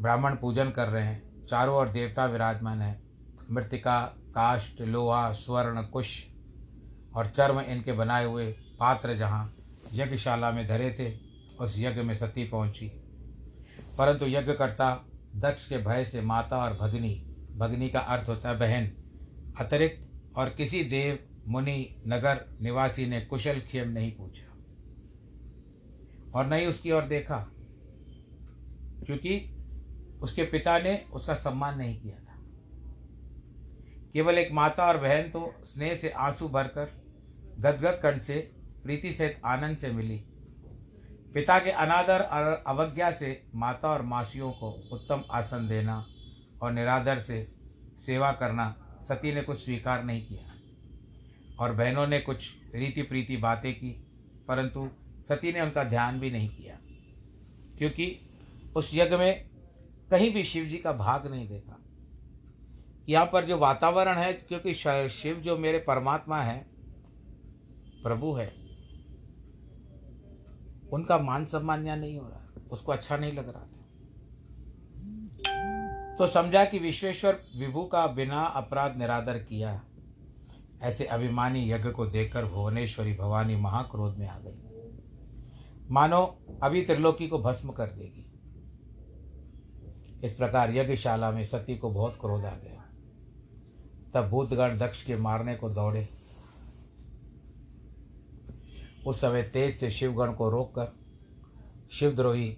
ब्राह्मण 0.00 0.36
पूजन 0.36 0.70
कर 0.70 0.88
रहे 0.88 1.04
हैं। 1.04 1.46
चारों 1.46 1.76
ओर 1.76 1.88
देवता 1.88 2.26
विराजमान 2.26 2.82
है। 2.82 3.02
मृतिका 3.50 4.02
काष्ट 4.18 4.80
लोहा, 4.80 5.32
स्वर्ण, 5.32 5.82
कुश 5.82 6.26
और 7.14 7.26
चर्म 7.26 7.60
इनके 7.60 7.92
बनाए 7.92 8.24
हुए 8.24 8.52
पात्र 8.52 9.14
जहाँ 9.14 9.54
यज्ञशाला 9.92 10.50
में 10.50 10.68
धरे 10.68 10.90
थे, 10.90 11.18
उस 11.64 11.74
यज्ञ 11.78 12.02
में 12.02 12.14
सती 12.14 12.44
पहुँची। 12.44 12.97
परंतु 13.98 14.26
यज्ञकर्ता 14.26 14.90
दक्ष 15.36 15.68
के 15.68 15.78
भय 15.78 16.04
से 16.04 16.20
माता 16.20 16.58
और 16.58 16.76
भगनी 16.76 17.14
भगनी 17.56 17.88
का 17.88 18.00
अर्थ 18.00 18.28
होता 18.28 18.48
है 18.48 18.58
बहन। 18.58 18.90
अतिरिक्त 19.60 20.36
और 20.36 20.48
किसी 20.48 20.82
देव, 20.84 21.18
मुनि, 21.48 22.02
नगर, 22.08 22.44
निवासी 22.62 23.06
ने 23.06 23.20
कुशल 23.20 23.60
क्षेम 23.60 23.88
नहीं 23.88 24.12
पूछा 24.12 24.46
और 26.34 26.46
नहीं 26.46 26.66
उसकी 26.66 26.90
ओर 26.90 27.02
देखा, 27.02 27.38
क्योंकि 29.06 29.38
उसके 30.22 30.44
पिता 30.44 30.78
ने 30.78 30.96
उसका 31.12 31.34
सम्मान 31.34 31.78
नहीं 31.78 32.00
किया 32.00 32.18
था। 32.18 32.36
केवल 34.12 34.38
एक 34.38 34.52
माता 34.52 34.86
और 34.86 34.96
बहन 34.96 35.30
तो 35.30 35.52
स्नेह 35.64 35.94
से 35.94 36.08
आँसू 36.10 36.48
भरकर, 36.48 36.90
गदगद 37.58 38.00
कंठ 38.02 38.22
से, 38.22 38.38
प्रीति 38.84 39.12
सहित 39.12 39.40
आनंद 39.44 39.76
से 39.76 39.90
मिली। 39.90 40.24
पिता 41.38 41.58
के 41.58 41.70
अनादर 41.70 42.20
और 42.20 42.46
अवज्ञा 42.66 43.10
से 43.10 43.28
माता 43.54 43.88
और 43.88 44.02
मासियों 44.02 44.50
को 44.52 44.70
उत्तम 44.92 45.22
आसन 45.30 45.68
देना 45.68 46.06
और 46.62 46.72
निरादर 46.72 47.20
से 47.20 47.36
सेवा 48.06 48.30
करना 48.32 48.66
सती 49.08 49.34
ने 49.34 49.42
कुछ 49.42 49.58
स्वीकार 49.58 50.02
नहीं 50.04 50.26
किया। 50.26 50.54
और 51.60 51.72
बहनों 51.72 52.06
ने 52.06 52.20
कुछ 52.20 52.50
रीति 52.74 53.02
प्रीति 53.02 53.36
बातें 53.36 53.72
की, 53.74 53.90
परंतु 54.48 54.88
सती 55.28 55.52
ने 55.52 55.60
उनका 55.60 55.84
ध्यान 55.84 56.20
भी 56.20 56.30
नहीं 56.30 56.48
किया, 56.48 56.78
क्योंकि 57.78 58.18
उस 58.76 58.90
यज्ञ 58.94 59.16
में 59.16 59.48
कहीं 60.10 60.34
भी 60.34 60.44
शिव 60.44 60.64
जी 60.64 60.78
का 60.78 60.92
भाग 60.92 61.30
नहीं 61.30 61.48
देखा। 61.48 61.78
यहाँ 63.08 63.26
पर 63.26 63.44
जो 63.44 63.58
वातावरण 63.58 64.18
है, 64.18 64.32
क्योंकि 64.32 64.74
शिव 64.74 65.40
जो 65.44 65.58
मेरे 65.58 65.78
परमात्मा 65.78 66.42
है, 66.42 66.58
प्रभु 68.02 68.34
है 68.34 68.57
उनका 70.92 71.18
मान 71.18 71.44
सम्मान 71.46 71.86
यहाँ 71.86 71.96
नहीं 71.96 72.18
हो 72.18 72.28
रहा। 72.28 72.62
उसको 72.72 72.92
अच्छा 72.92 73.16
नहीं 73.16 73.32
लग 73.32 73.48
रहा 73.48 73.62
था। 73.62 73.84
तो 76.16 76.26
समझा 76.26 76.64
कि 76.64 76.78
विश्वेश्वर 76.78 77.40
विभु 77.58 77.84
का 77.84 78.06
बिना 78.06 78.42
अपराध 78.42 78.96
निरादर 78.96 79.38
किया, 79.38 79.80
ऐसे 80.82 81.04
अभिमानी 81.04 81.70
यज्ञ 81.70 81.90
को 81.90 82.06
देखकर 82.06 82.44
भुवनेश्वरी 82.44 83.14
भवानी 83.14 83.56
महाक्रोध 83.56 84.18
में 84.18 84.28
आ 84.28 84.38
गई। 84.38 84.64
मानो 85.90 86.38
अभी 86.62 86.82
त्रिलोकी 86.82 87.28
को 87.28 87.38
भस्म 87.38 87.70
कर 87.70 87.86
देगी। 87.86 88.24
इस 90.24 90.32
प्रकार 90.32 90.74
यज्ञशाला 90.74 91.30
में 91.30 91.44
सती 91.44 91.76
को 91.76 91.90
बहुत 91.90 92.16
क्रोध 92.20 92.44
आ 92.44 92.54
गया। 92.54 92.84
तब 94.14 94.28
भूतगण 94.28 94.78
दक्ष 94.78 95.02
के 95.02 95.16
मारने 95.16 95.54
को 95.54 95.70
दौड़े। 95.70 96.08
उस 99.06 99.20
समय 99.20 99.42
तेज 99.42 99.76
से 99.76 99.90
शिवगण 99.90 100.32
को 100.32 100.50
रोककर 100.50 100.96
शिवद्रोही 101.90 102.48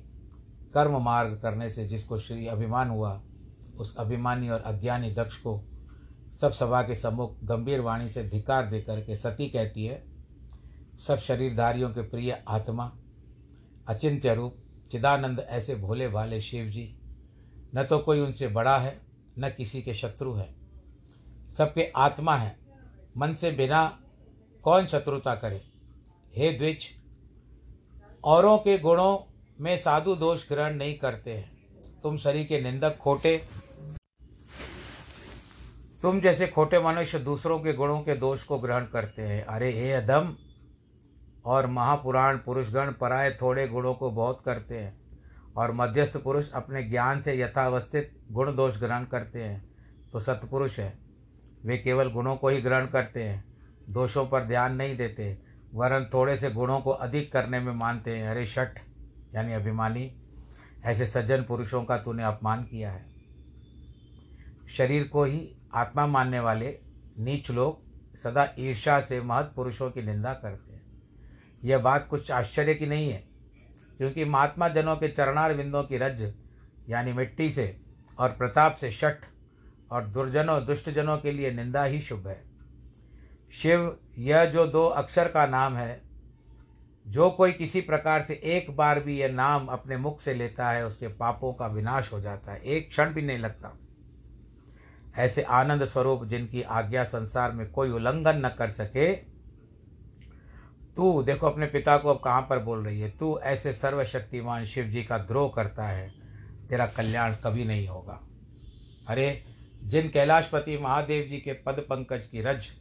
कर्म 0.75 1.03
मार्ग 1.03 1.41
करने 1.43 1.71
से 1.71 1.89
जिसको 1.89 2.19
श्री 2.19 2.47
अभिमान 2.47 2.89
हुआ, 2.89 3.23
उस 3.77 3.97
अभिमानी 3.97 4.49
और 4.49 4.61
अज्ञानी 4.61 5.15
दक्ष 5.15 5.37
को 5.37 5.65
सब 6.41 6.51
सभा 6.51 6.83
के 6.83 6.95
सम्मुख 6.95 7.41
गंभीर 7.45 7.81
वाणी 7.81 8.11
से 8.11 8.29
धिकार 8.29 8.67
देकर 8.67 9.01
के 9.01 9.17
सती 9.17 9.47
कहती 9.47 9.85
है, 9.85 10.05
सब 10.99 11.19
शरीरधारियों 11.19 11.91
के 11.91 12.03
प्रिय 12.03 12.45
आत्मा, 12.49 12.97
अचिंत्य 13.89 14.35
रूप, 14.35 14.57
चिदानंद 14.93 15.41
ऐसे 15.41 15.75
भोले 15.75 16.09
भाले 16.09 16.41
शिव 16.41 16.67
जी 16.67 16.97
न 17.75 17.85
तो 17.85 17.99
कोई 17.99 18.21
उनसे 18.21 18.49
बड़ा 18.49 18.79
है, 18.79 19.01
न 19.39 19.49
किसी 19.49 19.83
के 19.83 19.95
शत्रु 19.95 20.35
है। 20.35 20.55
सबके 21.51 21.93
आत्मा 21.97 22.37
है। 22.37 22.59
मन 23.17 23.35
से 23.35 23.51
बिना 23.51 24.01
कौन 24.63 24.87
शत्रुता 24.87 25.35
करे? 25.35 25.70
हे 26.35 26.51
द्विज, 26.53 26.87
औरों 28.25 28.57
के 28.59 28.77
गुणों 28.79 29.19
में 29.61 29.77
साधु 29.77 30.15
दोष 30.15 30.49
ग्रहण 30.49 30.75
नहीं 30.75 30.99
करते 30.99 31.33
हैं। 31.33 32.01
तुम 32.03 32.17
शरीर 32.17 32.47
के 32.47 32.61
निंदक 32.63 32.97
खोटे, 32.97 33.37
तुम 36.03 36.21
जैसे 36.21 36.47
खोटे 36.47 36.79
मनुष्य 36.81 37.19
दूसरों 37.19 37.59
के 37.61 37.73
गुणों 37.73 38.01
के 38.01 38.17
दोष 38.17 38.45
को 38.45 38.59
ग्रहण 38.59 38.85
करते 38.85 39.23
हैं। 39.23 39.43
अरे 39.45 39.73
हे 39.73 39.93
अधम 39.93 40.35
और 41.45 41.67
महापुराण 41.67 42.37
पुरुषगण 42.37 42.93
पराय 42.93 43.31
थोड़े 43.43 43.67
गुणों 43.69 43.95
को 43.95 44.11
बहुत 44.11 44.43
करते 44.45 44.79
हैं, 44.79 44.99
और 45.57 45.73
मध्यस्थ 45.73 46.17
पुरुष 46.17 46.51
अपने 46.53 46.83
ज्ञान 46.83 47.21
से 47.21 47.39
यथावस्थित 47.41 48.17
गुण 48.33 48.55
दोष 48.57 48.79
ग्रहण 48.79 49.05
करते 49.07 49.43
हैं। 49.43 49.63
तो 50.13 50.21
सतपुरुष 50.21 50.79
है, 50.79 50.93
वे 51.65 51.79
केवल 51.79 52.11
गुणों 52.11 52.37
को 52.37 52.49
ही 52.49 52.61
ग्रहण 52.61 52.87
करते 52.87 53.23
हैं, 53.23 53.45
दोषों 53.89 54.27
पर 54.27 54.45
ध्यान 54.45 54.77
नहीं 54.77 54.97
देते। 54.97 55.37
वरन 55.75 56.09
थोड़े 56.15 56.37
से 56.37 56.51
गुणों 56.51 56.81
को 56.81 56.91
अधिक 56.91 57.33
करने 57.33 57.61
में 57.61 57.73
मानते 57.73 58.17
हैं। 58.17 58.29
अरे 58.29 58.47
शठ 58.47 58.79
यानी 59.35 59.53
अभिमानी, 59.53 60.11
ऐसे 60.85 61.07
सज्जन 61.07 61.43
पुरुषों 61.43 61.85
का 61.85 61.99
तूने 61.99 62.23
अपमान 62.23 62.63
किया 62.63 62.91
है। 62.93 63.05
शरीर 64.69 65.09
को 65.09 65.25
ही 65.25 65.57
आत्मा 65.75 66.07
मानने 66.07 66.41
वाले 66.41 66.79
नीच 67.19 67.51
लोग 67.51 68.17
सदा 68.17 68.49
ईर्षा 68.59 69.01
से 69.01 69.21
महत् 69.21 69.55
पुरुषों 69.55 69.91
की 69.91 70.03
निंदा 70.03 70.33
करते 70.33 70.73
हैं। 70.73 70.83
यह 71.65 71.79
बात 71.79 72.07
कुछ 72.07 72.31
आश्चर्य 72.31 72.75
की 72.75 72.87
नहीं 72.87 73.11
है, 73.11 73.25
क्योंकि 73.99 74.25
महात्मा 74.25 74.69
जनों 74.69 74.97
के 74.97 75.09
चरणार 75.09 75.55
बिंदों 75.55 75.83
की 75.85 75.99
रज, 75.99 76.33
यानी 76.89 77.13
मिट्टी 77.13 77.51
से 77.51 77.77
और 78.19 78.29
प्रताप 78.29 78.75
से 78.75 78.91
शठ 78.91 79.25
और 79.91 80.07
दुर्जनों, 80.07 80.65
दुष्टजनों 80.67 81.19
के 81.19 81.33
लिए 81.33 81.51
निंदा 81.51 81.85
ही 81.85 82.01
शुभ 82.01 82.29
है। 82.29 82.50
शिव, 83.53 83.99
यह 84.19 84.45
जो 84.45 84.67
दो 84.67 84.87
अक्षर 84.87 85.29
का 85.29 85.47
नाम 85.47 85.77
है, 85.77 86.03
जो 87.09 87.31
कोई 87.31 87.53
किसी 87.53 87.81
प्रकार 87.81 88.25
से 88.25 88.35
एक 88.35 88.77
बार 88.77 89.01
भी 89.01 89.19
यह 89.19 89.33
नाम 89.33 89.67
अपने 89.67 89.97
मुख 89.97 90.21
से 90.21 90.35
लेता 90.35 90.71
है, 90.71 90.87
उसके 90.87 91.09
पापों 91.09 91.53
का 91.53 91.67
विनाश 91.67 92.13
हो 92.13 92.21
जाता 92.21 92.53
है। 92.53 92.61
एक 92.61 92.89
क्षण 92.89 93.13
भी 93.13 93.23
नहीं 93.23 93.39
लगता। 93.39 93.79
ऐसे 95.19 95.43
आनंद 95.43 95.85
स्वरूप 95.85 96.25
जिनकी 96.25 96.63
आज्ञा 96.63 97.05
संसार 97.05 97.53
में 97.53 97.71
कोई 97.71 97.91
उल्लंघन 97.91 98.47
न 98.47 98.49
कर 98.49 98.71
सके, 98.71 99.13
तू, 100.97 101.23
देखो 101.23 101.47
अपने 101.47 101.67
पिता 101.67 101.99
को 101.99 102.09
अब 102.09 102.21
कहाँ 102.25 102.43
पर 102.43 102.59
बोल 102.59 102.85
रही 102.85 103.01
है, 103.01 103.11
तू 103.11 103.39
ऐसे 103.39 103.73
सर्वशक्तिमान 103.73 104.65
शिव 104.65 104.85
जी 104.85 105.05
का 105.05 105.19
द्रोह 105.19 105.53
करता 105.57 105.85
है, 105.85 106.13
तेरा 106.69 106.87
कल्याण 106.87 107.35
कभी 107.45 107.65
नहीं 107.65 107.89
होगा। 107.89 108.21
अरे, 109.09 109.45
जिन 109.85 110.09
कैलाशपति 110.09 110.79
महादेव 110.79 111.25
जी 111.25 111.39
के 111.39 111.53
पद 111.53 111.87
पंकज 111.91 112.27
की 112.27 112.43
रज 112.43 112.80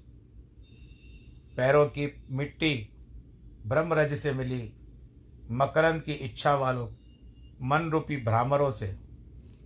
पैरों 1.60 1.86
की 1.86 2.24
मिट्टी 2.32 2.90
ब्रह्मरज 3.66 4.14
से 4.14 4.32
मिली, 4.34 4.74
मकरंद 5.52 6.02
की 6.02 6.12
इच्छा 6.12 6.56
वालों 6.56 6.88
मन 7.62 7.90
रूपी 7.92 8.18
भ्रामरों 8.18 8.72
से 8.72 8.96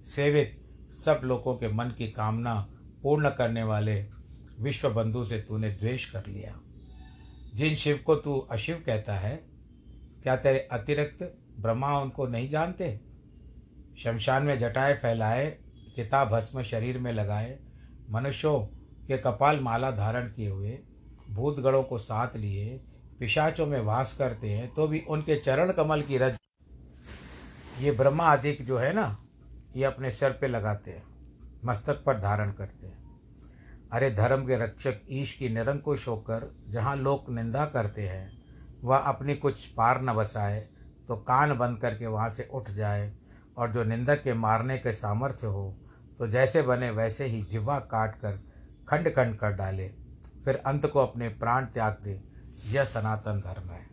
सेवित 0.06 0.56
सब 0.92 1.22
लोगों 1.24 1.56
के 1.56 1.68
मन 1.74 1.86
की 1.86 2.08
कामना 2.12 2.54
पूर्ण 3.04 3.30
करने 3.30 3.64
वाले 3.64 3.96
विश्व 4.60 4.90
बंधु 4.90 5.24
से 5.26 5.40
तूने 5.40 5.70
द्वेष 5.70 6.06
कर 6.12 6.26
लिया। 6.28 6.60
जिन 7.54 7.76
शिव 7.76 8.00
को 8.06 8.16
तू 8.16 8.38
अशिव 8.52 8.84
कहता 8.86 9.18
है, 9.18 9.36
क्या 10.24 10.36
तेरे 10.36 10.60
अतिरिक्त 10.60 11.38
ब्रह्मा 11.60 12.00
उनको 12.00 12.28
नहीं 12.28 12.50
जानते? 12.50 13.02
शमशान 13.98 14.44
में 14.44 14.58
जटाए 14.60 14.94
फैलाए 14.94 15.58
चिता 15.96 16.24
भस्म 16.26 16.62
शरीर 16.62 16.98
में 16.98 17.14
लगाए, 17.14 17.60
मनुष्यों 18.10 18.60
के 19.08 19.18
कपाल 19.18 19.60
माला 19.60 19.92
धारण 19.92 20.28
किए 20.28 20.50
हुए 20.50 20.80
भूतगणों 21.28 21.84
को 21.84 21.98
साथ 21.98 22.36
लिए, 22.38 22.80
पिशाचों 23.20 23.66
में 23.68 23.80
वास 23.82 24.14
करते 24.14 24.50
हैं 24.50 24.74
तो 24.74 24.88
भी 24.88 25.00
उनके 25.08 25.36
चरण 25.36 25.72
कमल 25.74 26.02
की 26.02 26.18
रज 26.18 26.38
ये 27.80 27.92
ब्रह्मा 27.92 28.32
अधिक 28.32 28.66
जो 28.66 28.78
है 28.78 28.94
ना, 28.94 29.18
ये 29.76 29.84
अपने 29.86 30.10
सिर 30.12 30.32
पे 30.32 30.48
लगाते 30.48 30.92
हैं, 30.92 31.04
मस्तक 31.66 32.04
पर 32.06 32.20
धारण 32.20 32.52
करते 32.52 32.88
हैं। 32.88 33.02
अरे 33.92 34.10
धर्म 34.12 34.46
के 34.46 34.56
रक्षक 34.58 35.02
ईश 35.12 35.34
की 35.34 35.50
निरंकुश 35.50 36.08
होकर 36.08 36.50
जहाँ 36.70 36.96
लोग 36.98 37.34
निंदा 37.36 37.66
करते 37.68 38.08
हैं, 38.08 38.32
वह 38.84 38.98
अपनी 38.98 39.36
कुछ 39.36 39.66
पार 39.68 40.02
न 40.02 40.14
बसाए 40.14 40.60
तो 41.08 41.16
कान 41.18 41.58
बंद 41.58 41.78
करके 41.78 42.08
वहाँ 42.08 42.30
से 42.30 42.48
उठ 42.54 42.70
जाए, 42.72 43.12
और 43.58 43.72
जो 43.72 43.84
निंदक 43.84 44.22
के 44.24 44.34
मारने 44.36 44.78
के 44.78 44.94
सामर्थ्य 44.94 45.48
हो 45.48 45.76
तो 46.20 46.28
जैसे 46.28 46.62
बने 46.62 46.90
वैसे 46.92 47.26
ही 47.26 47.42
जिवा 47.44 47.78
काट 47.92 48.16
कर 48.16 48.40
खंड 48.90 49.10
खंड 49.10 49.36
कर 49.38 49.52
डाले। 49.54 49.92
फिर 50.46 50.56
अंत 50.56 50.86
को 50.86 51.00
अपने 51.00 51.30
प्राण 51.30 51.66
त्याग 51.66 51.98
दे। 52.04 52.20
यह 52.70 52.84
सनातन 52.84 53.40
धर्म 53.40 53.70
है। 53.70 53.88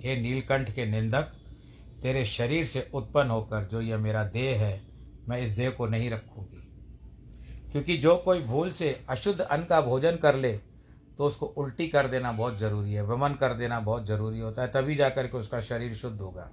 हे 0.00 0.20
नीलकंठ 0.22 0.70
के 0.70 0.86
निंदक, 0.86 1.32
तेरे 2.02 2.24
शरीर 2.24 2.64
से 2.64 2.90
उत्पन्न 2.94 3.30
होकर 3.30 3.64
जो 3.64 3.80
यह 3.80 3.98
मेरा 3.98 4.24
देह 4.24 4.60
है, 4.60 4.80
मैं 5.28 5.40
इस 5.42 5.50
देह 5.50 5.70
को 5.70 5.86
नहीं 5.86 6.10
रखूँगी। 6.10 6.64
क्योंकि 7.72 7.96
जो 7.96 8.16
कोई 8.16 8.42
भूल 8.42 8.70
से 8.70 9.04
अशुद्ध 9.10 9.40
अन्न 9.40 9.64
का 9.64 9.80
भोजन 9.80 10.16
कर 10.16 10.36
ले 10.36 10.52
तो 11.18 11.24
उसको 11.24 11.46
उल्टी 11.46 11.88
कर 11.88 12.06
देना 12.06 12.30
बहुत 12.32 12.58
ज़रूरी 12.58 12.92
है, 12.92 13.02
वमन 13.04 13.32
कर 13.34 13.54
देना 13.54 13.80
बहुत 13.80 14.06
ज़रूरी 14.06 14.38
होता 14.38 14.62
है, 14.62 14.68
तभी 14.68 14.94
जाकर 14.94 15.26
के 15.26 15.36
उसका 15.36 15.60
शरीर 15.60 15.94
शुद्ध 15.94 16.20
होगा। 16.20 16.50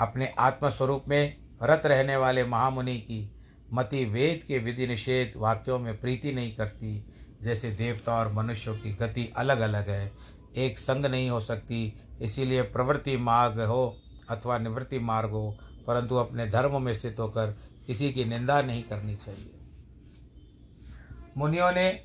अपने 0.00 0.26
आत्मस्वरूप 0.38 1.04
में 1.08 1.36
रत 1.62 1.82
रहने 1.86 2.16
वाले 2.16 2.44
महामुनि 2.44 2.96
की 2.98 3.30
मति 3.72 4.04
वेद 4.04 4.42
के 4.42 4.58
विधि 4.58 4.86
निषेध 4.86 5.32
वाक्यों 5.36 5.78
में 5.78 6.00
प्रीति 6.00 6.32
नहीं 6.32 6.54
करती 6.56 6.98
जैसे 7.44 7.70
देवता 7.70 8.14
और 8.14 8.32
मनुष्यों 8.32 8.76
की 8.76 8.92
गति 8.92 9.32
अलग 9.36 9.60
अलग 9.60 9.88
है। 9.88 10.12
एक 10.56 10.78
संग 10.78 11.06
नहीं 11.06 11.30
हो 11.30 11.40
सकती, 11.40 12.00
इसीलिए 12.20 12.62
प्रवृत्ति 12.62 13.16
मार्ग 13.16 13.60
हो 13.60 13.96
अथवा 14.30 14.58
निवृत्ति 14.58 14.98
मार्ग 14.98 15.30
हो, 15.30 15.58
परंतु 15.86 16.14
अपने 16.14 16.46
धर्म 16.46 16.82
में 16.82 16.94
स्थित 16.94 17.20
होकर 17.20 17.56
किसी 17.86 18.12
की 18.12 18.24
निंदा 18.24 18.62
नहीं 18.62 18.82
करनी 18.82 19.16
चाहिए। 19.16 19.50
मुनियों 21.36 21.72
ने 21.72 22.04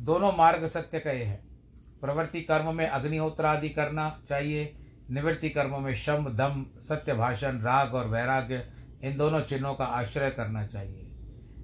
दोनों 0.00 0.32
मार्ग 0.32 0.66
सत्य 0.66 1.00
कहे 1.00 1.24
हैं। 1.24 1.48
प्रवृत्ति 2.00 2.40
कर्म 2.40 2.74
में 2.74 2.88
अग्निहोत्र 2.88 3.44
आदि 3.44 3.68
करना 3.68 4.20
चाहिए, 4.28 4.74
निवृत्ति 5.10 5.50
कर्म 5.50 5.82
में 5.82 5.94
शम, 5.94 6.26
दम, 6.28 6.66
सत्य 6.88 7.14
भाषण, 7.14 7.60
राग 7.60 7.94
और 7.94 8.06
वैराग्य, 8.06 8.68
इन 9.02 9.16
दोनों 9.16 9.40
चिन्हों 9.40 9.74
का 9.74 9.84
आश्रय 9.84 10.30
करना 10.30 10.66
चाहिए। 10.66 11.04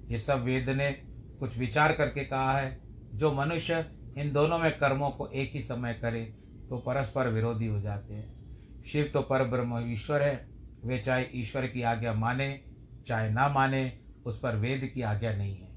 ये 0.07 0.19
सब 0.19 0.43
वेद 0.43 0.69
ने 0.69 1.04
कुछ 1.39 1.57
विचार 1.57 1.93
करके 1.93 2.23
कहा 2.25 2.57
है, 2.57 2.79
जो 3.13 3.31
मनुष्य 3.33 3.85
इन 4.17 4.31
दोनों 4.33 4.57
में 4.57 4.71
कर्मों 4.71 5.09
को 5.09 5.27
एक 5.27 5.51
ही 5.53 5.61
समय 5.61 5.93
करे 5.93 6.23
तो 6.69 6.77
परस्पर 6.77 7.27
विरोधी 7.27 7.67
हो 7.67 7.81
जाते 7.81 8.13
हैं। 8.13 8.83
शिव 8.83 9.09
तो 9.13 9.21
पर 9.21 9.43
ब्रह्म 9.43 9.83
ईश्वर 9.93 10.21
है, 10.21 10.47
वे 10.85 10.99
चाहे 10.99 11.25
ईश्वर 11.35 11.67
की 11.67 11.81
आज्ञा 11.81 12.13
माने, 12.13 12.61
चाहे 13.07 13.29
ना 13.29 13.49
माने, 13.49 13.99
उस 14.25 14.39
पर 14.39 14.55
वेद 14.55 14.91
की 14.93 15.01
आज्ञा 15.01 15.35
नहीं 15.35 15.55
है। 15.55 15.69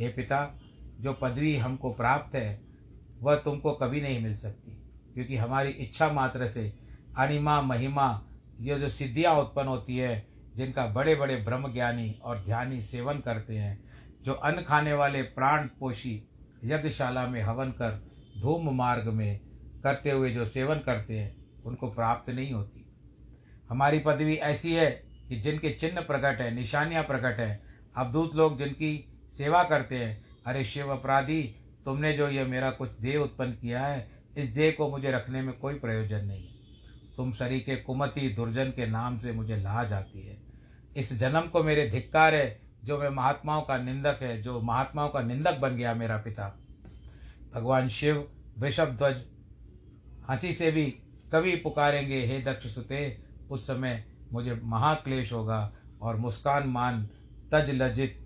हे 0.00 0.08
पिता, 0.08 0.58
जो 1.00 1.12
पदवी 1.12 1.56
हमको 1.56 1.92
प्राप्त 1.92 2.34
है, 2.34 2.60
वह 3.20 3.36
तुमको 3.36 3.72
कभी 3.72 4.00
नहीं 4.00 4.22
मिल 4.22 4.36
सकती, 4.36 4.72
क्योंकि 5.14 5.36
हमारी 5.36 5.70
इच्छा 5.70 6.08
मात्र 6.12 6.46
से 6.46 6.72
अनिमा, 7.18 7.60
महिमा, 7.62 8.22
ये 8.60 8.78
जो 8.78 8.88
सिद्धियाँ 8.88 9.34
उत्पन्न 9.34 9.68
होती 9.68 9.96
है, 9.96 10.26
जिनका 10.56 10.86
बड़े 10.86 11.14
बड़े 11.14 11.36
ब्रह्म 11.36 11.72
ज्ञानी 11.72 12.10
और 12.24 12.38
ध्यानी 12.38 12.82
सेवन 12.82 13.18
करते 13.18 13.56
हैं 13.56 13.83
जो 14.24 14.32
अन्न 14.32 14.62
खाने 14.62 14.92
वाले 14.92 15.22
प्राण 15.22 15.66
पोषी 15.66 16.28
यज्ञशाला 16.64 17.26
में 17.26 17.42
हवन 17.42 17.70
कर, 17.70 18.10
धूम 18.38 18.76
मार्ग 18.76 19.08
में 19.08 19.40
करते 19.84 20.10
हुए 20.10 20.30
जो 20.30 20.44
सेवन 20.44 20.76
करते 20.76 21.18
हैं, 21.18 21.62
उनको 21.64 21.90
प्राप्त 21.90 22.30
नहीं 22.30 22.52
होती। 22.52 22.86
हमारी 23.68 23.98
पदवी 23.98 24.34
ऐसी 24.34 24.72
है 24.72 24.90
कि 25.28 25.40
जिनके 25.40 25.70
चिन्ह 25.70 26.00
प्रकट 26.00 26.40
है, 26.40 26.54
निशानियाँ 26.54 27.04
प्रकट 27.04 27.40
है, 27.40 27.62
अवधूत 27.96 28.36
लोग 28.36 28.58
जिनकी 28.58 29.14
सेवा 29.32 29.64
करते 29.64 29.96
हैं, 29.96 30.24
अरे 30.46 30.64
शिव 30.64 30.88
अपराधी, 30.88 31.42
तुमने 31.84 32.12
जो 32.12 32.28
यह 32.28 32.46
मेरा 32.46 32.70
कुछ 32.70 32.92
देह 32.92 33.18
उत्पन्न 33.18 33.52
किया 33.52 33.86
है, 33.86 34.10
इस 34.36 34.48
देह 34.48 34.74
को 34.78 34.90
मुझे 34.90 35.10
रखने 35.10 35.42
में 35.42 35.58
कोई 35.58 35.74
प्रयोजन 35.74 36.24
नहीं 36.24 36.46
है। 36.46 36.54
तुम 37.16 37.32
शरीर 37.32 37.60
के 37.60 37.76
कुमति 37.76 38.28
दुर्जन 38.28 38.70
के 38.70 38.86
नाम 38.86 39.18
से 39.18 39.32
मुझे 39.32 39.56
ला 39.56 39.84
जाती 39.84 40.26
है। 40.26 40.38
इस 40.96 41.18
जन्म 41.18 41.40
को 41.40 41.62
मेरे 41.62 41.90
धिक्कार 41.90 42.34
है 42.34 42.63
जो 42.84 42.98
मैं 42.98 43.10
महात्माओं 43.10 43.62
का 43.62 43.76
निंदक 43.76 44.18
है, 44.22 44.42
जो 44.42 44.60
महात्माओं 44.60 45.08
का 45.08 45.20
निंदक 45.20 45.58
बन 45.58 45.76
गया 45.76 45.94
मेरा 45.94 46.16
पिता। 46.16 46.60
भगवान 47.54 47.88
शिव, 47.88 48.28
वृषभ 48.58 48.88
ध्वज, 48.88 49.22
हँसी 50.30 50.52
से 50.52 50.70
भी 50.70 50.84
कभी 51.32 51.56
पुकारेंगे, 51.56 52.26
हे 52.26 52.40
दक्ष 52.40 52.74
सुते 52.74 53.22
उस 53.50 53.66
समय 53.66 54.04
मुझे 54.32 54.60
महाक्लेश 54.64 55.32
होगा 55.32 55.72
और 56.02 56.16
मुस्कान 56.16 56.68
मान 56.68 57.08
तज 57.52 57.70
लजित 57.70 58.20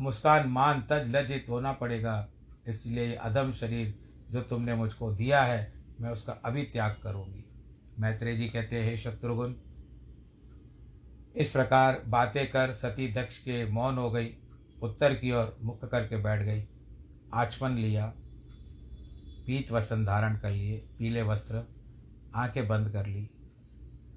मुस्कान 0.00 0.48
मान 0.48 0.80
तज 0.80 1.16
लज्जित 1.16 1.46
होना 1.48 1.72
पड़ेगा। 1.72 2.28
इसलिए 2.68 3.06
ये 3.06 3.14
अधम 3.14 3.52
शरीर 3.52 3.94
जो 4.30 4.42
तुमने 4.42 4.74
मुझको 4.74 5.12
दिया 5.12 5.42
है, 5.42 5.72
मैं 6.00 6.10
उसका 6.10 6.32
अभी 6.32 6.62
त्याग 6.62 6.96
करूँगी। 7.02 7.44
मैत्रेय 7.98 8.36
जी 8.36 8.48
कहते 8.48 8.76
हैं 8.76 8.96
शत्रुघ्न 8.96 9.54
इस 11.36 11.50
प्रकार 11.50 12.02
बातें 12.06 12.50
कर 12.50 12.72
सती 12.72 13.12
दक्ष 13.12 13.38
के 13.38 13.70
मौन 13.70 13.98
हो 13.98 14.10
गई, 14.10 14.34
उत्तर 14.82 15.14
की 15.14 15.32
ओर 15.32 15.56
मुख 15.62 15.84
करके 15.90 16.16
बैठ 16.16 16.42
गई। 16.42 16.64
आचमन 17.34 17.70
लिया, 17.70 18.06
पीत 19.46 19.72
वसन 19.72 20.04
धारण 20.04 20.36
कर 20.36 20.50
लिए, 20.50 20.78
पीले 20.98 21.22
वस्त्र 21.22 21.64
आँखें 22.34 22.68
बंद 22.68 22.88
कर 22.88 23.06
ली, 23.06 23.30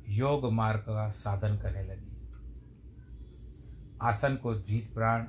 योग 0.10 0.54
मार्ग 0.54 0.80
का 0.80 1.10
साधन 1.10 1.58
करने 1.58 1.84
लगी। 1.84 2.12
आसन 4.02 4.36
को 4.36 4.56
जीत 4.56 4.94
प्राण, 4.94 5.26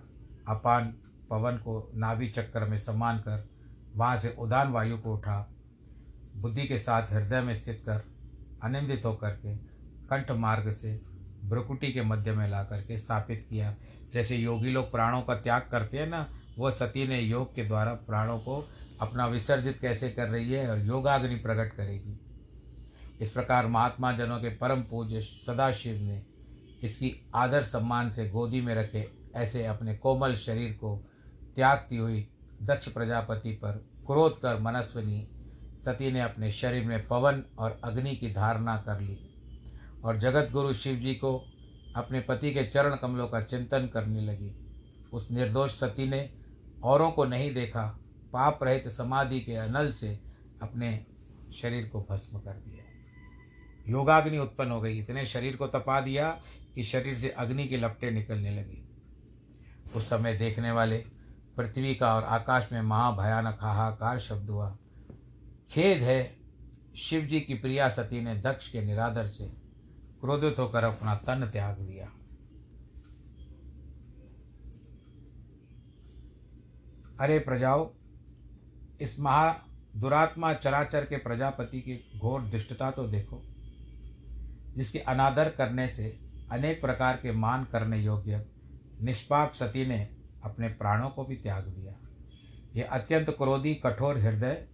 अपान 0.49 0.95
पवन 1.31 1.57
को 1.57 1.93
नाभि 1.95 2.29
चक्कर 2.29 2.65
में 2.65 2.79
सम्मान 2.79 3.19
कर, 3.19 3.49
वहाँ 3.95 4.17
से 4.17 4.37
उदान 4.39 4.69
वायु 4.69 4.99
को 4.99 5.15
उठा, 5.15 5.51
बुद्धि 6.37 6.67
के 6.67 6.79
साथ 6.79 7.13
हृदय 7.13 7.41
में 7.41 7.55
स्थित 7.55 7.83
कर 7.87 8.03
आनंदित 8.65 9.05
होकर 9.05 9.31
के 9.31 9.57
कंठ 10.11 10.31
मार्ग 10.31 10.73
से 10.73 11.06
ब्रकुटी 11.49 11.93
के 11.93 12.03
मध्य 12.03 12.33
में 12.33 12.49
ला 12.49 12.63
करके 12.65 12.99
स्थापित 12.99 13.47
किया। 13.51 13.75
जैसे 14.13 14.37
योगी 14.37 14.71
लोग 14.71 14.91
प्राणों 14.93 15.23
का 15.23 15.35
त्याग 15.35 15.69
करते 15.71 15.99
हैं 15.99 16.07
ना, 16.07 16.27
वह 16.59 16.71
सती 16.71 17.07
ने 17.09 17.21
योग 17.21 17.55
के 17.55 17.65
द्वारा 17.65 17.93
प्राणों 17.93 18.39
को 18.39 18.69
अपना 19.01 19.27
विसर्जित 19.27 19.79
कैसे 19.81 20.11
कर 20.11 20.29
रही 20.29 20.53
है 20.53 20.71
और 20.71 20.87
योगाग्नि 20.87 21.35
प्रकट 21.35 21.77
करेगी। 21.77 22.21
इस 23.21 23.31
प्रकार 23.31 23.67
महात्मा 23.67 24.13
जनों 24.13 24.39
के 24.39 24.49
परम 24.49 24.83
पूज्य 24.83 25.21
सदाशिव 25.21 26.01
ने 26.01 26.23
इसकी 26.83 27.15
आदर 27.35 27.63
सम्मान 27.63 28.11
से 28.11 28.29
गोदी 28.29 28.61
में 28.61 28.75
रखे 28.75 29.09
ऐसे 29.37 29.65
अपने 29.67 29.95
कोमल 29.95 30.35
शरीर 30.35 30.73
को 30.73 30.97
त्यागती 31.57 31.97
हुई 31.97 32.29
दक्ष 32.63 32.89
प्रजापति 32.89 33.51
पर 33.51 33.73
क्रोध 34.07 34.41
कर 34.41 34.61
मनस्विनी, 34.61 35.27
सती 35.85 36.13
ने 36.13 36.21
अपने 36.21 36.51
शरीर 36.53 36.85
में 36.85 37.07
पवन 37.07 37.43
और 37.59 37.81
अग्नि 37.85 38.17
की 38.17 38.31
धारणा 38.31 38.77
कर 38.77 39.01
ली। 39.01 39.26
और 40.07 40.19
जगत 40.19 40.51
गुरु 40.53 40.75
शिव 40.75 40.97
जी 40.97 41.15
को 41.15 41.49
अपने 41.97 42.21
पति 42.21 42.53
के 42.53 42.65
चरण 42.65 42.97
कमलों 42.97 43.29
का 43.29 43.41
चिंतन 43.41 43.87
करने 43.87 44.21
लगी। 44.21 44.53
उस 45.13 45.31
निर्दोष 45.31 45.73
सती 45.73 46.09
ने 46.09 46.31
औरों 46.85 47.11
को 47.11 47.25
नहीं 47.25 47.55
देखा, 47.55 47.99
पाप 48.33 48.59
रहित 48.63 48.89
समाधि 48.89 49.41
के 49.41 49.55
अनल 49.55 49.93
से 49.93 50.21
अपने 50.63 51.07
शरीर 51.55 51.89
को 51.89 52.07
भस्म 52.11 52.39
कर 52.39 52.53
दिया। 52.53 52.85
योगाग्नि 53.89 54.39
उत्पन्न 54.39 54.71
हो 54.71 54.81
गई। 54.81 54.99
इतने 54.99 55.27
शरीर 55.27 55.57
को 55.57 55.67
तपा 55.67 56.01
दिया 56.01 56.31
कि 56.75 56.85
शरीर 56.85 57.17
से 57.17 57.29
अग्नि 57.29 57.69
की 57.69 57.77
लपटें 57.77 58.11
निकलने 58.11 58.51
लगी। 58.51 58.89
उस 59.97 60.11
समय 60.11 60.35
देखने 60.35 60.71
वाले 60.71 61.05
पृथ्वी 61.57 61.95
का 61.95 62.15
और 62.15 62.25
आकाश 62.25 62.69
में 62.73 62.83
महाभयानक 62.83 63.59
हाहाकार 63.61 64.19
शब्द 64.19 64.51
हुआ। 64.51 64.77
खेद 65.71 65.99
है, 65.99 66.37
शिव 66.97 67.23
जी 67.23 67.41
की 67.41 67.55
प्रिया 67.55 67.89
सती 67.89 68.21
ने 68.21 68.35
दक्ष 68.35 68.69
के 68.69 68.83
निरादर 68.83 69.27
से 69.27 69.66
क्रोधित 70.27 70.59
होकर 70.59 70.85
अपना 70.85 71.15
तन 71.15 71.49
त्याग 71.53 71.79
दिया। 71.79 72.07
अरे 77.21 77.39
प्रजाओ, 77.39 77.95
इस 79.01 79.21
महा 79.21 79.53
दुरात्मा 79.97 80.53
चराचर 80.55 81.05
के 81.05 81.17
प्रजापति 81.17 81.81
की 81.81 82.19
घोर 82.19 82.41
दुष्टता 82.41 82.91
तो 82.91 83.07
देखो, 83.09 83.41
जिसके 84.77 84.99
अनादर 84.99 85.49
करने 85.49 85.89
से 85.89 86.19
अनेक 86.53 86.81
प्रकार 86.81 87.17
के 87.17 87.33
मान 87.33 87.65
करने 87.65 87.99
योग्य 87.99 88.45
निष्पाप 89.03 89.53
सती 89.53 89.87
ने 89.87 90.09
अपने 90.45 90.69
प्राणों 90.69 91.11
को 91.11 91.25
भी 91.25 91.37
त्याग 91.37 91.69
दिया। 91.69 91.95
ये 92.75 92.83
अत्यंत 92.83 93.31
क्रोधी, 93.31 93.75
कठोर 93.75 94.19
हृदय, 94.19 94.67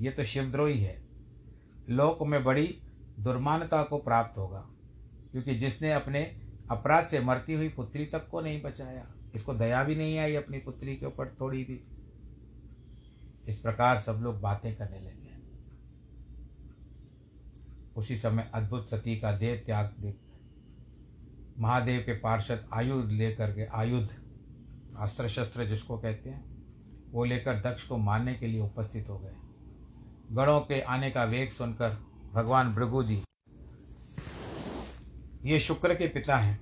ये 0.00 0.10
तो 0.10 0.24
शिवद्रोही 0.24 0.82
है। 0.82 1.02
लोक 1.90 2.18
में 2.22 2.44
बड़ी 2.44 2.82
दुर्मानता 3.20 3.82
को 3.82 3.98
प्राप्त 3.98 4.38
होगा। 4.38 4.68
क्योंकि 5.32 5.54
जिसने 5.54 5.92
अपने 5.92 6.22
अपराध 6.70 7.06
से 7.06 7.20
मरती 7.20 7.54
हुई 7.54 7.68
पुत्री 7.68 8.04
तक 8.06 8.28
को 8.28 8.40
नहीं 8.40 8.62
बचाया, 8.62 9.06
इसको 9.34 9.54
दया 9.54 9.82
भी 9.84 9.96
नहीं 9.96 10.18
आई 10.18 10.34
अपनी 10.34 10.58
पुत्री 10.58 10.96
के 10.96 11.06
ऊपर 11.06 11.36
थोड़ी 11.40 11.64
भी। 11.64 11.80
इस 13.48 13.58
प्रकार 13.58 13.98
सब 13.98 14.20
लोग 14.22 14.40
बातें 14.40 14.74
करने 14.76 15.00
लगे। 15.00 15.20
उसी 17.96 18.16
समय 18.16 18.50
अद्भुत 18.54 18.88
सती 18.90 19.16
का 19.16 19.32
देह 19.32 19.62
त्याग 19.66 19.94
देख 20.00 20.16
महादेव 21.58 22.00
के 22.00 22.12
पार्षद 22.12 22.68
आयुध 22.72 23.10
लेकर 23.10 23.52
के, 23.52 23.64
आयुध 23.64 24.08
अस्त्र 24.98 25.28
शस्त्र 25.28 25.64
जिसको 25.64 25.98
कहते 25.98 26.30
हैं, 26.30 26.44
वो 27.12 27.24
लेकर 27.24 27.60
दक्ष 27.60 27.86
को 27.88 27.96
मारने 27.96 28.34
के 28.34 28.46
लिए 28.46 28.60
उपस्थित 28.60 29.08
हो 29.08 29.18
गए। 29.18 29.34
गणों 30.32 30.60
के 30.60 30.80
आने 30.80 31.10
का 31.10 31.24
वेग 31.24 31.50
सुनकर 31.50 31.98
भगवान 32.32 32.74
भृगु 32.74 33.02
जी 33.02 33.22
ये 35.44 35.58
शुक्र 35.60 35.94
के 35.94 36.06
पिता 36.08 36.36
हैं। 36.36 36.58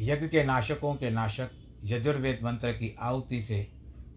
यज्ञ 0.00 0.28
के 0.28 0.44
नाशकों 0.44 0.94
के 0.94 1.10
नाशक 1.10 1.50
यजुर्वेद 1.84 2.38
मंत्र 2.42 2.72
की 2.72 2.94
आहुति 3.00 3.40
से 3.40 3.66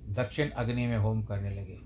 दक्षिण 0.10 0.50
अग्नि 0.50 0.86
में 0.88 0.98
होम 0.98 1.24
करने 1.24 1.50
लगे। 1.50 1.78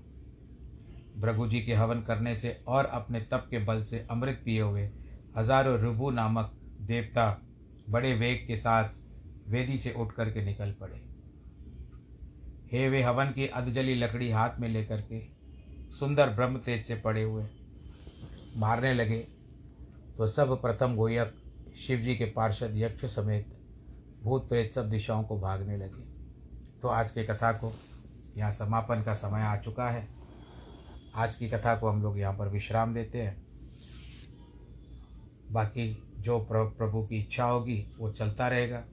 भृगु 1.20 1.46
जी 1.46 1.60
के 1.60 1.74
हवन 1.74 2.00
करने 2.02 2.34
से 2.36 2.56
और 2.68 2.84
अपने 2.84 3.20
तप 3.20 3.46
के 3.50 3.58
बल 3.58 3.82
से 3.82 4.06
अमृत 4.10 4.40
पिए 4.44 4.60
हुए 4.60 4.88
हज़ारों 5.36 5.78
रुबु 5.78 6.10
नामक 6.10 6.52
देवता 6.80 7.26
बड़े 7.88 8.14
वेग 8.14 8.46
के 8.46 8.56
साथ 8.56 8.90
वेदी 9.48 9.76
से 9.78 9.92
उठ 9.92 10.12
करके 10.12 10.44
निकल 10.44 10.74
पड़े। 10.80 11.00
हे 12.72 12.88
वे 12.88 13.02
हवन 13.02 13.26
की 13.26 13.46
अधजली 13.46 13.94
लकड़ी 13.94 14.30
हाथ 14.30 14.60
में 14.60 14.68
लेकर 14.68 15.00
के 15.02 15.20
सुंदर 15.98 16.30
ब्रह्म 16.30 16.58
तेज 16.58 16.82
से 16.82 16.96
पड़े 16.96 17.22
हुए 17.22 17.44
मारने 18.56 18.92
लगे। 18.94 19.26
तो 20.18 20.26
सब 20.26 20.60
प्रथम 20.62 20.94
गोयक 20.96 21.34
शिव 21.76 22.00
जी 22.00 22.14
के 22.16 22.24
पार्षद 22.24 22.72
यक्ष 22.76 23.04
समेत 23.14 23.46
भूत 24.22 24.48
प्रेत 24.48 24.72
सब 24.72 24.90
दिशाओं 24.90 25.22
को 25.24 25.38
भागने 25.40 25.76
लगे। 25.76 26.02
तो 26.82 26.88
आज 26.88 27.10
के 27.10 27.24
कथा 27.24 27.52
को 27.52 27.72
यहाँ 28.36 28.50
समापन 28.52 29.02
का 29.02 29.12
समय 29.12 29.42
आ 29.42 29.56
चुका 29.56 29.88
है। 29.90 30.06
आज 31.14 31.36
की 31.36 31.48
कथा 31.48 31.74
को 31.76 31.88
हम 31.88 32.02
लोग 32.02 32.18
यहाँ 32.18 32.34
पर 32.34 32.48
विश्राम 32.48 32.94
देते 32.94 33.22
हैं। 33.22 33.36
बाकी 35.50 36.02
जो 36.18 36.38
प्रभु 36.50 37.02
की 37.02 37.20
इच्छा 37.20 37.44
होगी, 37.44 37.86
वो 37.98 38.10
चलता 38.12 38.48
रहेगा। 38.48 38.84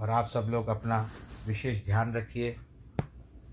और 0.00 0.10
आप 0.10 0.26
सब 0.26 0.48
लोग 0.50 0.68
अपना 0.68 1.08
विशेष 1.46 1.84
ध्यान 1.84 2.14
रखिए। 2.14 2.50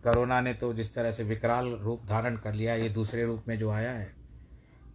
कोरोना 0.04 0.42
ने 0.42 0.54
तो 0.54 0.74
जिस 0.74 0.94
तरह 0.96 1.12
से 1.12 1.24
विकराल 1.24 1.68
रूप 1.74 2.06
धारण 2.06 2.38
कर 2.38 2.54
लिया, 2.54 2.76
ये 2.76 2.90
दूसरे 2.90 3.26
रूप 3.26 3.44
में 3.48 3.58
जो 3.58 3.70
आया 3.70 3.92
है 3.92 4.17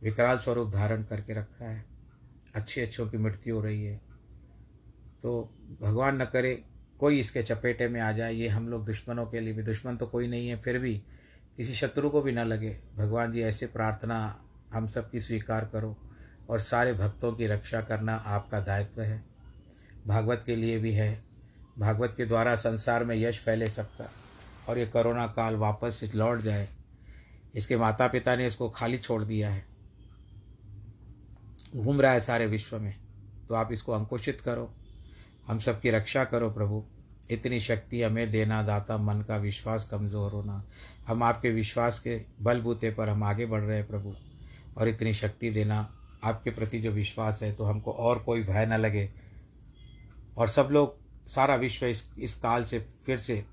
विकराल 0.02 0.38
स्वरूप 0.38 0.72
धारण 0.72 1.02
करके 1.02 1.34
रखा 1.34 1.64
है। 1.64 1.84
अच्छे 2.54 2.82
अच्छों 2.82 3.08
की 3.08 3.18
मृत्यु 3.18 3.56
हो 3.56 3.62
रही 3.62 3.84
है। 3.84 4.00
तो 5.22 5.54
भगवान 5.82 6.22
न 6.22 6.24
करे, 6.24 6.64
कोई 7.00 7.20
इसके 7.20 7.42
चपेटे 7.42 7.88
में 7.88 8.00
आ 8.00 8.12
जाए, 8.12 8.34
ये 8.34 8.48
हम 8.48 8.68
लोग 8.68 8.84
दुश्मनों 8.84 9.26
के 9.26 9.40
लिए 9.40 9.52
भी, 9.52 9.62
दुश्मन 9.62 9.96
तो 9.96 10.06
कोई 10.06 10.28
नहीं 10.28 10.48
है, 10.48 10.60
फिर 10.60 10.78
भी 10.78 11.02
किसी 11.56 11.74
शत्रु 11.74 12.10
को 12.10 12.22
भी 12.22 12.32
न 12.32 12.38
लगे। 12.38 12.80
भगवान 12.96 13.32
जी, 13.32 13.42
ऐसे 13.42 13.66
प्रार्थना 13.66 14.44
हम 14.72 14.86
सब 14.86 15.10
की 15.10 15.20
स्वीकार 15.20 15.64
करो 15.64 15.96
और 16.50 16.60
सारे 16.60 16.92
भक्तों 16.92 17.32
की 17.32 17.46
रक्षा 17.46 17.80
करना 17.80 18.14
आपका 18.14 18.60
दायित्व 18.60 19.02
है। 19.02 19.24
भागवत 20.06 20.42
के 20.46 20.56
लिए 20.56 20.78
भी 20.78 20.92
है। 20.92 21.24
भागवत 21.78 22.14
के 22.16 22.24
द्वारा 22.24 22.56
संसार 22.56 23.04
में 23.04 23.16
यश 23.16 23.40
फैले 23.40 23.68
सबका 23.68 24.10
और 24.68 24.78
ये 24.78 24.86
कोरोना 24.86 25.26
काल 25.26 25.56
वापस 25.56 26.10
लौट 26.14 26.40
जाए। 26.40 26.68
इसके 27.54 27.76
माता 27.76 28.08
पिता 28.08 28.36
ने 28.36 28.46
इसको 28.46 28.70
खाली 28.70 28.98
छोड़ 28.98 29.24
दिया 29.24 29.50
है। 29.50 29.71
घूम 31.74 32.00
रहा 32.00 32.12
है 32.12 32.20
सारे 32.20 32.46
विश्व 32.46 32.78
में। 32.78 32.94
तो 33.48 33.54
आप 33.54 33.72
इसको 33.72 33.92
अंकुशित 33.92 34.40
करो। 34.40 34.72
हम 35.46 35.58
सबकी 35.58 35.90
रक्षा 35.90 36.24
करो 36.24 36.50
प्रभु। 36.50 36.82
इतनी 37.30 37.60
शक्ति 37.60 38.02
हमें 38.02 38.30
देना, 38.30 38.62
दाता 38.62 38.96
मन 38.98 39.22
का 39.22 39.36
विश्वास 39.36 39.84
कमज़ोर 39.84 40.32
होना। 40.32 40.62
हम 41.06 41.22
आपके 41.22 41.50
विश्वास 41.50 41.98
के 41.98 42.20
बलबूते 42.42 42.90
पर 42.90 43.08
हम 43.08 43.24
आगे 43.24 43.46
बढ़ 43.46 43.60
रहे 43.60 43.76
हैं 43.76 43.86
प्रभु। 43.88 44.14
और 44.78 44.88
इतनी 44.88 45.14
शक्ति 45.14 45.50
देना, 45.50 45.88
आपके 46.24 46.50
प्रति 46.50 46.80
जो 46.80 46.90
विश्वास 46.90 47.42
है 47.42 47.52
तो 47.52 47.64
हमको 47.64 47.92
और 47.92 48.18
कोई 48.18 48.42
भय 48.42 48.66
न 48.66 48.76
लगे। 48.76 49.08
और 50.36 50.48
सब 50.48 50.68
लोग, 50.72 50.96
सारा 51.26 51.54
विश्व 51.54 51.86
इस 51.86 52.04
इस 52.18 52.34
काल 52.34 52.64
से 52.64 52.78
फिर 53.06 53.18
से 53.18 53.44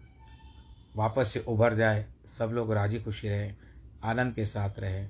वापस 0.95 1.27
से 1.27 1.39
उभर 1.39 1.73
जाए। 1.73 2.05
सब 2.27 2.51
लोग 2.53 2.73
राज़ी 2.73 2.99
खुशी 2.99 3.29
रहें, 3.29 3.55
आनंद 4.03 4.33
के 4.33 4.45
साथ 4.45 4.79
रहें। 4.79 5.09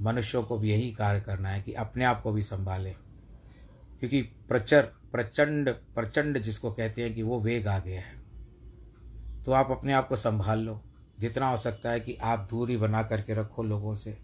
मनुष्यों 0.00 0.42
को 0.42 0.58
भी 0.58 0.70
यही 0.70 0.92
कार्य 0.92 1.20
करना 1.20 1.48
है 1.48 1.62
कि 1.62 1.72
अपने 1.72 2.04
आप 2.04 2.22
को 2.22 2.32
भी 2.32 2.42
संभालें। 2.42 2.94
क्योंकि 4.00 4.22
प्रचर, 4.22 4.82
प्रचंड 4.82 5.70
प्रचंड 5.70 6.38
जिसको 6.38 6.72
कहते 6.72 7.02
हैं 7.02 7.14
कि 7.14 7.22
वो 7.22 7.40
वेग 7.40 7.68
आ 7.68 7.78
गया 7.78 8.00
है। 8.00 8.26
तो 9.42 9.52
आप 9.52 9.70
अपने 9.70 9.92
आप 9.92 10.08
को 10.08 10.16
संभाल 10.16 10.58
लो। 10.58 10.82
जितना 11.20 11.48
हो 11.48 11.56
सकता 11.56 11.90
है 11.90 12.00
कि 12.00 12.14
आप 12.14 12.46
दूरी 12.50 12.76
बना 12.76 13.02
करके 13.02 13.34
रखो 13.34 13.62
लोगों 13.62 13.94
से। 13.94 14.18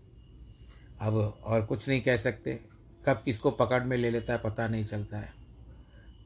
अब 1.01 1.39
और 1.45 1.67
कुछ 1.67 1.89
नहीं 1.89 2.01
कह 2.01 2.17
सकते। 2.17 2.61
कब 3.07 3.23
किसको 3.25 3.51
पकड़ 3.51 3.83
में 3.83 3.97
ले 3.97 4.11
लेता 4.11 4.33
है 4.33 4.39
पता 4.39 4.69
नहीं 4.69 4.85
चलता 4.85 5.19
है। 5.19 5.33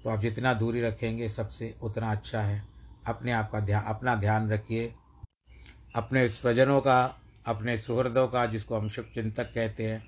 तो 0.05 0.11
आप 0.11 0.21
जितना 0.21 0.55
दूरी 0.55 0.81
रखेंगे 0.81 1.29
सबसे 1.29 1.77
उतना 1.83 2.13
अच्छा 2.13 2.41
है। 2.41 2.65
अपने 3.07 3.33
आप 3.33 3.51
का 3.51 3.61
ध्यान 3.61 3.85
अपना 3.85 4.15
ध्यान 4.15 4.51
रखिए। 4.51 4.95
अपने 5.97 6.29
स्वजनों 6.29 6.81
का 6.81 7.21
अपने 7.47 7.77
सुहृदों 7.77 8.27
का, 8.29 8.45
जिसको 8.47 8.77
हम 8.77 8.89
शुभ 8.89 9.11
चिंतक 9.15 9.53
कहते 9.55 9.85
हैं, 9.85 10.03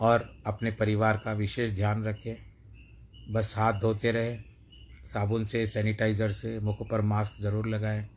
और 0.00 0.28
अपने 0.46 0.70
परिवार 0.72 1.20
का 1.24 1.32
विशेष 1.34 1.72
ध्यान 1.72 2.04
रखें। 2.04 3.32
बस 3.32 3.54
हाथ 3.56 3.80
धोते 3.80 4.12
रहें, 4.12 4.44
साबुन 5.06 5.44
से, 5.44 5.66
सैनिटाइज़र 5.66 6.32
से, 6.32 6.58
मुख 6.60 6.88
पर 6.90 7.00
मास्क 7.02 7.40
ज़रूर 7.42 7.68
लगाएँ, 7.68 8.08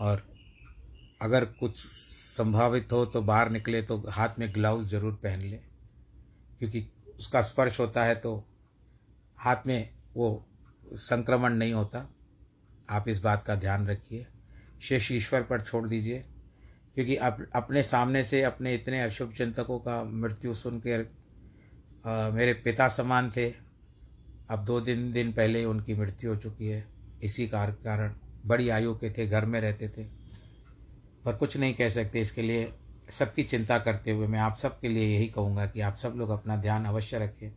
और 0.00 0.22
अगर 1.22 1.44
कुछ 1.54 1.76
संभावित 1.76 2.92
हो 2.92 3.04
तो 3.06 3.22
बाहर 3.22 3.50
निकले 3.50 3.82
तो 3.82 3.96
हाथ 4.08 4.38
में 4.38 4.48
ग्लव्स 4.54 4.86
ज़रूर 4.86 5.12
पहन 5.22 5.40
लें, 5.40 5.60
क्योंकि 6.58 6.86
उसका 7.18 7.40
स्पर्श 7.42 7.80
होता 7.80 8.04
है 8.04 8.14
तो 8.16 8.32
हाथ 9.38 9.66
में 9.66 9.90
वो 10.14 10.46
संक्रमण 10.84 11.54
नहीं 11.54 11.72
होता। 11.72 12.08
आप 12.90 13.08
इस 13.08 13.18
बात 13.22 13.42
का 13.42 13.54
ध्यान 13.56 13.86
रखिए। 13.86 14.26
शेष 14.82 15.10
ईश्वर 15.12 15.42
पर 15.42 15.60
छोड़ 15.60 15.86
दीजिए। 15.88 16.24
क्योंकि 16.94 17.16
आप 17.16 17.38
अपने 17.54 17.82
सामने 17.82 18.22
से, 18.24 18.42
अपने 18.42 18.74
इतने 18.74 19.02
अशुभ 19.02 19.32
चिंतकों 19.32 19.78
का 19.78 20.02
मृत्यु 20.04 20.54
सुन 20.54 20.80
कर 20.80 21.08
मेरे 22.32 22.52
पिता 22.54 22.88
समान 22.88 23.30
थे। 23.30 23.52
अब 24.50 24.64
दो 24.64 24.80
दिन 24.80 25.12
दिन 25.12 25.32
पहले 25.32 25.64
उनकी 25.64 25.94
मृत्यु 25.94 26.30
हो 26.30 26.36
चुकी 26.36 26.66
है। 26.66 26.84
इसी 27.22 27.48
कार, 27.48 27.70
कारण 27.70 28.14
बड़ी 28.46 28.68
आयु 28.68 28.94
के 28.94 29.10
थे, 29.10 29.26
घर 29.26 29.44
में 29.44 29.60
रहते 29.60 29.88
थे। 29.88 30.04
पर 31.24 31.36
कुछ 31.36 31.56
नहीं 31.56 31.74
कह 31.74 31.88
सकते 31.88 32.20
इसके 32.20 32.42
लिए। 32.42 32.72
सबकी 33.10 33.42
चिंता 33.42 33.78
करते 33.78 34.10
हुए 34.10 34.26
मैं 34.26 34.38
आप 34.38 34.56
सबके 34.56 34.88
लिए 34.88 35.04
यही 35.04 35.26
कहूँगा 35.26 35.66
कि 35.66 35.80
आप 35.80 35.94
सब 35.94 36.14
लोग 36.16 36.30
अपना 36.30 36.56
ध्यान 36.56 36.84
अवश्य 36.84 37.18
रखें। 37.18 37.50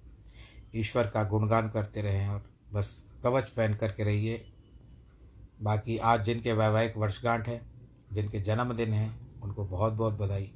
ईश्वर 0.75 1.07
का 1.07 1.23
गुणगान 1.23 1.69
करते 1.69 2.01
रहें 2.01 2.27
और 2.27 2.43
बस 2.73 3.03
कवच 3.23 3.49
पहन 3.49 3.75
करके 3.75 4.03
रहिए। 4.03 4.45
बाकी 5.61 5.97
आज 5.97 6.23
जिनके 6.25 6.53
वैवाहिक 6.53 6.97
वर्षगांठ 6.97 7.47
है, 7.47 7.61
जिनके 8.13 8.39
जन्मदिन 8.39 8.93
हैं 8.93 9.22
उनको 9.43 9.65
बहुत 9.65 9.93
बहुत 9.93 10.13
बधाई। 10.13 10.51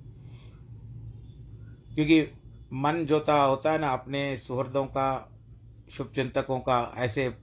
क्योंकि 1.95 2.31
मन 2.73 3.05
जोता 3.05 3.43
होता 3.43 3.71
है 3.71 3.79
ना, 3.79 3.89
अपने 3.89 4.37
सुहृदों 4.37 4.85
का 4.85 5.31
शुभ 5.89 6.07
चिंतकों 6.07 6.59
का, 6.59 6.93
ऐसे 6.97 7.37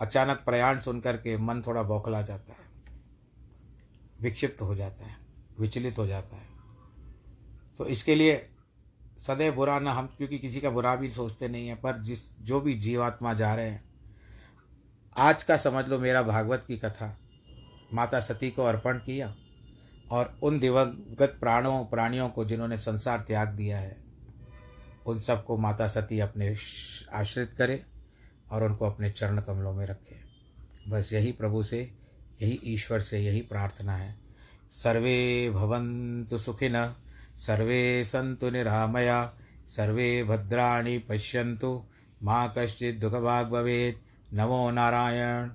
अचानक 0.00 0.36
प्रयाण 0.36 0.78
सुन 0.78 1.00
करके 1.00 1.36
मन 1.36 1.62
थोड़ा 1.62 1.82
बौखला 1.82 2.22
जाता 2.22 2.52
है। 2.52 2.58
विक्षिप्त 4.20 4.62
हो 4.62 4.74
जाता 4.74 5.04
है, 5.04 5.16
विचलित 5.60 5.98
हो 5.98 6.06
जाता 6.06 6.36
है। 6.36 6.46
तो 7.78 7.86
इसके 7.86 8.14
लिए 8.14 8.48
सदैव 9.18 9.54
बुरा 9.54 9.78
ना 9.78 9.92
हम, 9.92 10.06
क्योंकि 10.06 10.38
किसी 10.38 10.60
का 10.60 10.70
बुरा 10.70 10.96
भी 10.96 11.10
सोचते 11.10 11.48
नहीं 11.48 11.68
है, 11.68 11.74
पर 11.74 12.02
जिस, 12.02 12.38
जो 12.38 12.60
भी 12.60 12.74
जीवात्मा 12.74 13.34
जा 13.34 13.54
रहे 13.54 13.70
हैं, 13.70 13.84
आज 15.16 15.42
का 15.42 15.56
समझ 15.56 15.88
लो 15.88 15.98
मेरा 15.98 16.22
भागवत 16.22 16.64
की 16.68 16.76
कथा, 16.76 17.18
माता 17.94 18.20
सती 18.20 18.50
को 18.50 18.62
अर्पण 18.62 18.98
किया। 18.98 19.36
और 20.12 20.38
उन 20.42 20.58
दिवंगत 20.58 21.36
प्राणों, 21.40 21.84
प्राणियों 21.84 22.28
को 22.28 22.44
जिन्होंने 22.44 22.76
संसार 22.76 23.20
त्याग 23.20 23.48
दिया 23.48 23.78
है, 23.78 23.96
उन 25.06 25.18
सबको 25.18 25.56
माता 25.56 25.86
सती 25.86 26.20
अपने 26.20 26.56
आश्रित 27.12 27.54
करे 27.58 27.82
और 28.50 28.64
उनको 28.64 28.86
अपने 28.86 29.10
चरण 29.10 29.40
कमलों 29.40 29.72
में 29.72 29.86
रखे। 29.86 30.16
बस 30.88 31.12
यही 31.12 31.32
प्रभु 31.32 31.62
से, 31.62 31.92
यही 32.42 32.60
ईश्वर 32.64 33.00
से 33.00 33.18
यही 33.18 33.40
प्रार्थना 33.40 33.96
है। 33.96 34.18
सर्वे 34.70 35.50
भवन्तु 35.50 36.38
सुखिन, 36.38 36.94
सर्वे 37.36 38.04
सन्तु 38.04 38.50
निरामया, 38.50 39.34
सर्वे 39.68 40.24
भद्राणि 40.24 40.98
पश्यन्तु। 40.98 41.84
माँ 42.22 42.54
कश्चित् 42.58 43.00
दुःखभाग् 43.00 43.50
भवेत्। 43.50 44.34
नमो 44.34 44.70
नारायण। 44.70 45.50